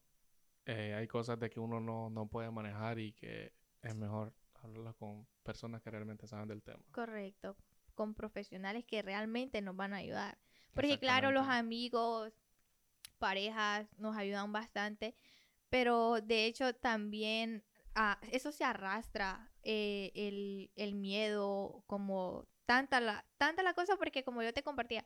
eh, 0.65 0.93
hay 0.93 1.07
cosas 1.07 1.39
de 1.39 1.49
que 1.49 1.59
uno 1.59 1.79
no, 1.79 2.09
no 2.09 2.27
puede 2.27 2.51
manejar 2.51 2.99
y 2.99 3.13
que 3.13 3.53
es 3.81 3.95
mejor 3.95 4.33
hablarlas 4.61 4.95
con 4.95 5.27
personas 5.43 5.81
que 5.81 5.89
realmente 5.89 6.27
saben 6.27 6.47
del 6.47 6.61
tema. 6.61 6.83
Correcto, 6.91 7.57
con 7.95 8.13
profesionales 8.13 8.85
que 8.85 9.01
realmente 9.01 9.61
nos 9.61 9.75
van 9.75 9.93
a 9.93 9.97
ayudar. 9.97 10.37
Porque 10.73 10.99
claro, 10.99 11.31
los 11.31 11.47
amigos, 11.47 12.33
parejas 13.17 13.87
nos 13.97 14.15
ayudan 14.15 14.51
bastante, 14.51 15.15
pero 15.69 16.21
de 16.21 16.45
hecho 16.45 16.73
también 16.73 17.63
ah, 17.95 18.19
eso 18.31 18.51
se 18.51 18.63
arrastra, 18.63 19.51
eh, 19.63 20.11
el, 20.15 20.71
el, 20.75 20.95
miedo, 20.95 21.83
como 21.87 22.47
tanta 22.65 22.99
la, 22.99 23.25
tanta 23.37 23.63
la 23.63 23.73
cosa, 23.73 23.97
porque 23.97 24.23
como 24.23 24.41
yo 24.41 24.53
te 24.53 24.63
compartía, 24.63 25.05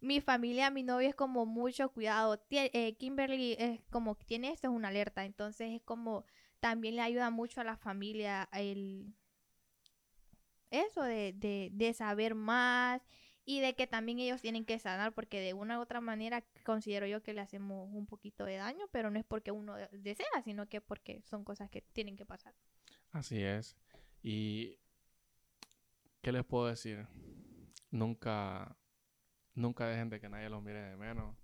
mi 0.00 0.20
familia, 0.20 0.70
mi 0.70 0.82
novio 0.82 1.08
es 1.08 1.14
como 1.14 1.46
mucho 1.46 1.90
cuidado. 1.90 2.42
Eh, 2.50 2.96
Kimberly 2.96 3.56
es 3.58 3.80
como 3.90 4.16
tiene 4.16 4.50
esto, 4.50 4.68
es 4.68 4.74
una 4.74 4.88
alerta. 4.88 5.24
Entonces 5.24 5.72
es 5.72 5.82
como 5.82 6.24
también 6.60 6.96
le 6.96 7.02
ayuda 7.02 7.30
mucho 7.30 7.60
a 7.60 7.64
la 7.64 7.76
familia 7.76 8.48
el 8.52 9.14
eso 10.70 11.02
de, 11.02 11.32
de, 11.32 11.70
de 11.72 11.94
saber 11.94 12.34
más 12.34 13.00
y 13.44 13.60
de 13.60 13.74
que 13.74 13.86
también 13.86 14.18
ellos 14.18 14.42
tienen 14.42 14.64
que 14.64 14.78
sanar 14.78 15.12
porque 15.12 15.40
de 15.40 15.54
una 15.54 15.78
u 15.78 15.82
otra 15.82 16.00
manera 16.00 16.44
considero 16.64 17.06
yo 17.06 17.22
que 17.22 17.32
le 17.32 17.40
hacemos 17.40 17.88
un 17.92 18.06
poquito 18.06 18.44
de 18.44 18.56
daño, 18.56 18.86
pero 18.90 19.10
no 19.10 19.18
es 19.18 19.24
porque 19.24 19.52
uno 19.52 19.76
desea, 19.92 20.26
sino 20.44 20.68
que 20.68 20.80
porque 20.80 21.22
son 21.22 21.44
cosas 21.44 21.70
que 21.70 21.80
tienen 21.80 22.16
que 22.16 22.26
pasar. 22.26 22.54
Así 23.12 23.40
es. 23.40 23.76
Y 24.22 24.80
¿qué 26.22 26.32
les 26.32 26.44
puedo 26.44 26.66
decir? 26.66 27.06
Nunca 27.92 28.76
nunca 29.56 29.86
dejen 29.86 30.08
de 30.08 30.20
que 30.20 30.28
nadie 30.28 30.48
los 30.48 30.62
mire 30.62 30.80
de 30.80 30.96
menos. 30.96 31.36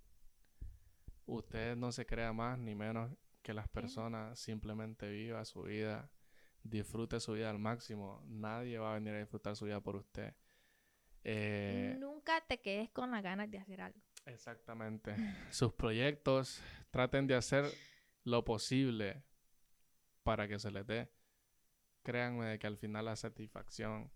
Usted 1.27 1.77
no 1.77 1.90
se 1.90 2.07
crea 2.07 2.33
más 2.33 2.59
ni 2.59 2.75
menos 2.75 3.11
que 3.42 3.55
las 3.55 3.68
personas, 3.68 4.38
simplemente 4.38 5.11
viva 5.11 5.44
su 5.44 5.62
vida, 5.62 6.11
disfrute 6.62 7.18
su 7.18 7.33
vida 7.33 7.51
al 7.51 7.59
máximo. 7.59 8.22
Nadie 8.27 8.79
va 8.79 8.92
a 8.92 8.94
venir 8.94 9.14
a 9.14 9.18
disfrutar 9.18 9.57
su 9.57 9.64
vida 9.64 9.81
por 9.81 9.96
usted. 9.96 10.35
Eh, 11.25 11.96
Nunca 11.98 12.40
te 12.46 12.61
quedes 12.61 12.90
con 12.90 13.11
las 13.11 13.22
ganas 13.22 13.51
de 13.51 13.59
hacer 13.59 13.81
algo. 13.81 14.01
Exactamente. 14.27 15.16
Sus 15.51 15.72
proyectos, 15.72 16.62
traten 16.90 17.27
de 17.27 17.35
hacer 17.35 17.64
lo 18.25 18.44
posible 18.44 19.25
para 20.22 20.46
que 20.46 20.59
se 20.59 20.70
les 20.70 20.87
dé. 20.87 21.11
Créanme 22.03 22.59
que 22.59 22.66
al 22.66 22.77
final 22.77 23.05
la 23.07 23.16
satisfacción 23.16 24.11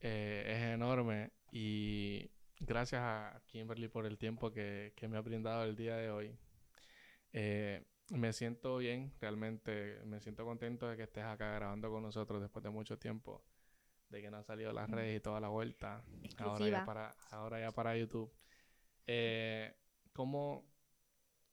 eh, 0.00 0.44
es 0.46 0.74
enorme 0.74 1.32
y 1.50 2.30
gracias 2.60 3.00
a 3.02 3.40
Kimberly 3.46 3.88
por 3.88 4.06
el 4.06 4.18
tiempo 4.18 4.50
que, 4.50 4.92
me 5.08 5.16
ha 5.16 5.20
brindado 5.20 5.64
el 5.64 5.76
día 5.76 5.96
de 5.96 6.10
hoy. 6.10 6.36
Eh, 7.32 7.84
me 8.10 8.32
siento 8.32 8.78
bien, 8.78 9.12
realmente 9.20 10.00
me 10.04 10.20
siento 10.20 10.44
contento 10.44 10.88
de 10.88 10.96
que 10.96 11.02
estés 11.04 11.24
acá 11.24 11.52
grabando 11.52 11.90
con 11.90 12.02
nosotros 12.02 12.40
después 12.40 12.62
de 12.62 12.70
mucho 12.70 12.98
tiempo 12.98 13.42
de 14.08 14.22
que 14.22 14.30
no 14.30 14.36
han 14.36 14.44
salido 14.44 14.72
las 14.72 14.88
redes 14.88 15.16
y 15.16 15.20
toda 15.20 15.40
la 15.40 15.48
vuelta. 15.48 16.04
Ahora 16.38 16.68
ya, 16.68 16.84
para, 16.84 17.16
ahora 17.30 17.60
ya 17.60 17.72
para 17.72 17.96
YouTube. 17.96 18.32
Eh, 19.06 19.74
¿Cómo 20.12 20.64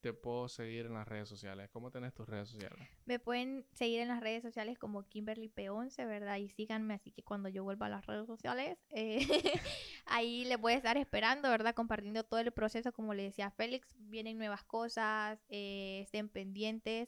te 0.04 0.12
puedo 0.12 0.50
seguir 0.50 0.86
en 0.86 0.96
las 0.96 1.08
redes 1.08 1.30
sociales? 1.30 1.70
¿Cómo 1.72 1.90
tenés 1.90 2.14
tus 2.14 2.28
redes 2.28 2.50
sociales? 2.50 2.78
Me 3.06 3.20
pueden 3.20 3.66
seguir 3.72 4.02
en 4.02 4.10
las 4.10 4.20
redes 4.20 4.44
sociales 4.44 4.78
como 4.78 5.08
Kimberly 5.08 5.48
P11, 5.48 6.06
¿verdad? 6.06 6.36
Y 6.40 6.50
síganme, 6.50 6.96
así 6.96 7.14
que 7.14 7.24
cuando 7.24 7.48
yo 7.48 7.64
vuelva 7.64 7.86
a 7.86 7.90
las 7.90 8.06
redes 8.06 8.28
sociales, 8.28 8.78
eh, 8.90 9.26
ahí 10.06 10.44
les 10.44 10.60
voy 10.60 10.74
a 10.74 10.76
estar 10.76 10.98
esperando, 10.98 11.50
¿verdad? 11.50 11.74
Compartiendo 11.74 12.26
todo 12.26 12.42
el 12.42 12.52
proceso, 12.52 12.92
como 12.92 13.14
le 13.14 13.24
decía 13.24 13.50
Félix, 13.52 13.96
vienen 13.98 14.38
nuevas 14.38 14.66
cosas, 14.66 15.40
eh, 15.48 16.02
estén 16.04 16.28
pendientes. 16.28 17.08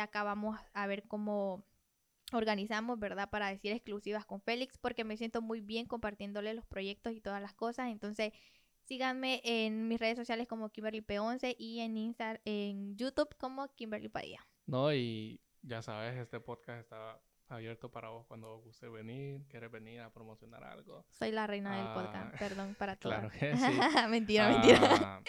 acá 0.00 0.22
vamos 0.22 0.58
a 0.72 0.86
ver 0.86 1.06
cómo 1.06 1.66
organizamos, 2.32 2.98
¿verdad? 2.98 3.28
Para 3.28 3.48
decir 3.48 3.72
exclusivas 3.72 4.24
con 4.24 4.40
Félix, 4.40 4.78
porque 4.78 5.04
me 5.04 5.18
siento 5.18 5.42
muy 5.42 5.60
bien 5.60 5.84
compartiéndole 5.84 6.54
los 6.54 6.64
proyectos 6.64 7.12
y 7.12 7.20
todas 7.20 7.42
las 7.42 7.52
cosas. 7.52 7.90
Entonces, 7.90 8.32
síganme 8.84 9.40
en 9.44 9.88
mis 9.88 10.00
redes 10.00 10.16
sociales 10.16 10.46
como 10.48 10.70
Kimberly 10.70 11.00
P11 11.00 11.54
y 11.58 11.80
en 11.80 11.96
Insta, 11.96 12.40
en 12.44 12.96
YouTube 12.96 13.34
como 13.38 13.68
Kimberly 13.74 14.08
Padilla. 14.08 14.46
No, 14.66 14.92
y 14.92 15.40
ya 15.62 15.82
sabes, 15.82 16.16
este 16.16 16.40
podcast 16.40 16.80
está 16.80 17.20
abierto 17.48 17.90
para 17.90 18.08
vos 18.08 18.26
cuando 18.26 18.58
guste 18.58 18.88
venir, 18.88 19.42
quieres 19.48 19.70
venir 19.70 20.00
a 20.00 20.10
promocionar 20.10 20.64
algo. 20.64 21.04
Soy 21.10 21.32
la 21.32 21.46
reina 21.46 21.76
del 21.76 21.92
podcast, 21.94 22.34
ah, 22.34 22.38
perdón 22.38 22.74
para 22.78 22.96
todos. 22.96 23.14
Claro 23.14 23.30
que 23.30 23.56
sí. 23.56 23.80
mentira, 24.08 24.48
mentira. 24.48 25.22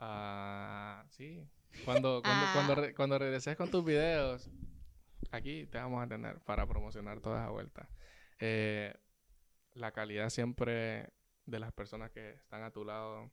Ah, 0.00 1.04
sí. 1.10 1.46
Cuando, 1.84 2.22
cuando, 2.24 2.46
cuando, 2.52 2.94
cuando 2.94 3.18
regreses 3.18 3.56
con 3.56 3.70
tus 3.70 3.84
videos, 3.84 4.50
aquí 5.30 5.66
te 5.66 5.78
vamos 5.78 6.02
a 6.02 6.08
tener 6.08 6.38
para 6.40 6.66
promocionar 6.66 7.20
toda 7.20 7.42
esa 7.42 7.50
vuelta. 7.50 7.88
Eh, 8.38 8.94
la 9.74 9.92
calidad 9.92 10.30
siempre 10.30 11.12
de 11.46 11.58
las 11.58 11.72
personas 11.72 12.10
que 12.10 12.34
están 12.34 12.62
a 12.62 12.70
tu 12.70 12.84
lado 12.84 13.30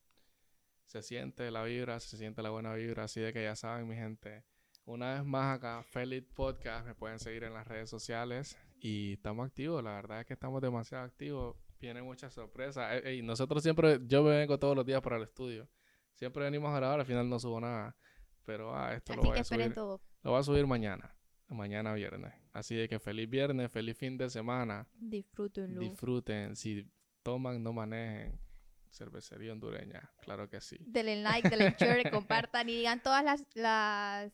se 0.85 1.01
siente 1.01 1.49
la 1.51 1.63
vibra, 1.63 1.99
se 1.99 2.17
siente 2.17 2.41
la 2.41 2.49
buena 2.49 2.73
vibra, 2.73 3.05
así 3.05 3.21
de 3.21 3.31
que 3.31 3.43
ya 3.43 3.55
saben, 3.55 3.87
mi 3.87 3.95
gente. 3.95 4.43
Una 4.85 5.13
vez 5.13 5.23
más 5.23 5.57
acá, 5.57 5.83
Feliz 5.83 6.23
Podcast, 6.33 6.85
me 6.85 6.95
pueden 6.95 7.19
seguir 7.19 7.43
en 7.43 7.53
las 7.53 7.67
redes 7.67 7.89
sociales 7.89 8.57
y 8.79 9.13
estamos 9.13 9.47
activos, 9.47 9.83
la 9.83 9.93
verdad 9.93 10.21
es 10.21 10.25
que 10.25 10.33
estamos 10.33 10.61
demasiado 10.61 11.05
activos, 11.05 11.55
vienen 11.79 12.03
muchas 12.03 12.33
sorpresas. 12.33 13.05
y 13.05 13.21
nosotros 13.21 13.63
siempre, 13.63 13.99
yo 14.05 14.23
me 14.23 14.31
vengo 14.31 14.57
todos 14.59 14.75
los 14.75 14.85
días 14.85 15.01
para 15.01 15.17
el 15.17 15.23
estudio, 15.23 15.69
siempre 16.15 16.43
venimos 16.43 16.71
a 16.71 16.77
grabar, 16.77 16.99
al 16.99 17.05
final 17.05 17.29
no 17.29 17.39
subo 17.39 17.61
nada, 17.61 17.95
pero 18.43 18.75
ah, 18.75 18.93
esto 18.93 19.15
lo 19.15 19.21
voy 19.21 19.37
a 19.37 19.43
subir. 19.43 19.73
Lo 19.75 20.31
voy 20.31 20.39
a 20.39 20.43
subir 20.43 20.67
mañana 20.67 21.15
mañana 21.55 21.93
viernes. 21.93 22.33
Así 22.53 22.75
de 22.75 22.87
que 22.87 22.99
feliz 22.99 23.29
viernes, 23.29 23.71
feliz 23.71 23.97
fin 23.97 24.17
de 24.17 24.29
semana. 24.29 24.87
Disfruten. 24.99 25.77
Disfruten. 25.77 26.55
Si 26.55 26.89
toman, 27.23 27.61
no 27.63 27.73
manejen. 27.73 28.39
Cervecería 28.91 29.53
hondureña, 29.53 30.11
claro 30.21 30.49
que 30.49 30.59
sí. 30.59 30.75
Denle 30.81 31.21
like, 31.21 31.49
denle 31.49 31.73
share, 31.79 32.11
compartan 32.11 32.67
y 32.67 32.75
digan 32.75 33.01
todas 33.01 33.23
las, 33.23 33.45
las 33.53 34.33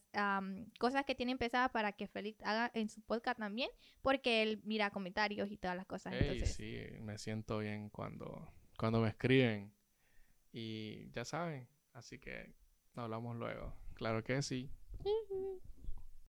cosas 0.80 1.06
que 1.06 1.14
tienen 1.14 1.38
pensadas 1.38 1.70
para 1.70 1.92
que 1.92 2.08
Félix 2.08 2.42
haga 2.42 2.72
en 2.74 2.90
su 2.90 3.02
podcast 3.02 3.38
también, 3.38 3.70
porque 4.02 4.42
él 4.42 4.60
mira 4.64 4.90
comentarios 4.90 5.52
y 5.52 5.58
todas 5.58 5.78
las 5.78 5.86
cosas. 5.86 6.16
Sí, 6.46 6.88
me 7.02 7.20
siento 7.20 7.60
bien 7.60 7.90
cuando, 7.90 8.52
cuando 8.80 9.00
me 9.00 9.10
escriben. 9.10 9.72
Y 10.52 11.12
ya 11.12 11.24
saben, 11.24 11.68
así 11.94 12.18
que 12.18 12.56
hablamos 12.96 13.36
luego. 13.36 13.76
Claro 13.94 14.24
que 14.24 14.42
sí. 14.42 14.72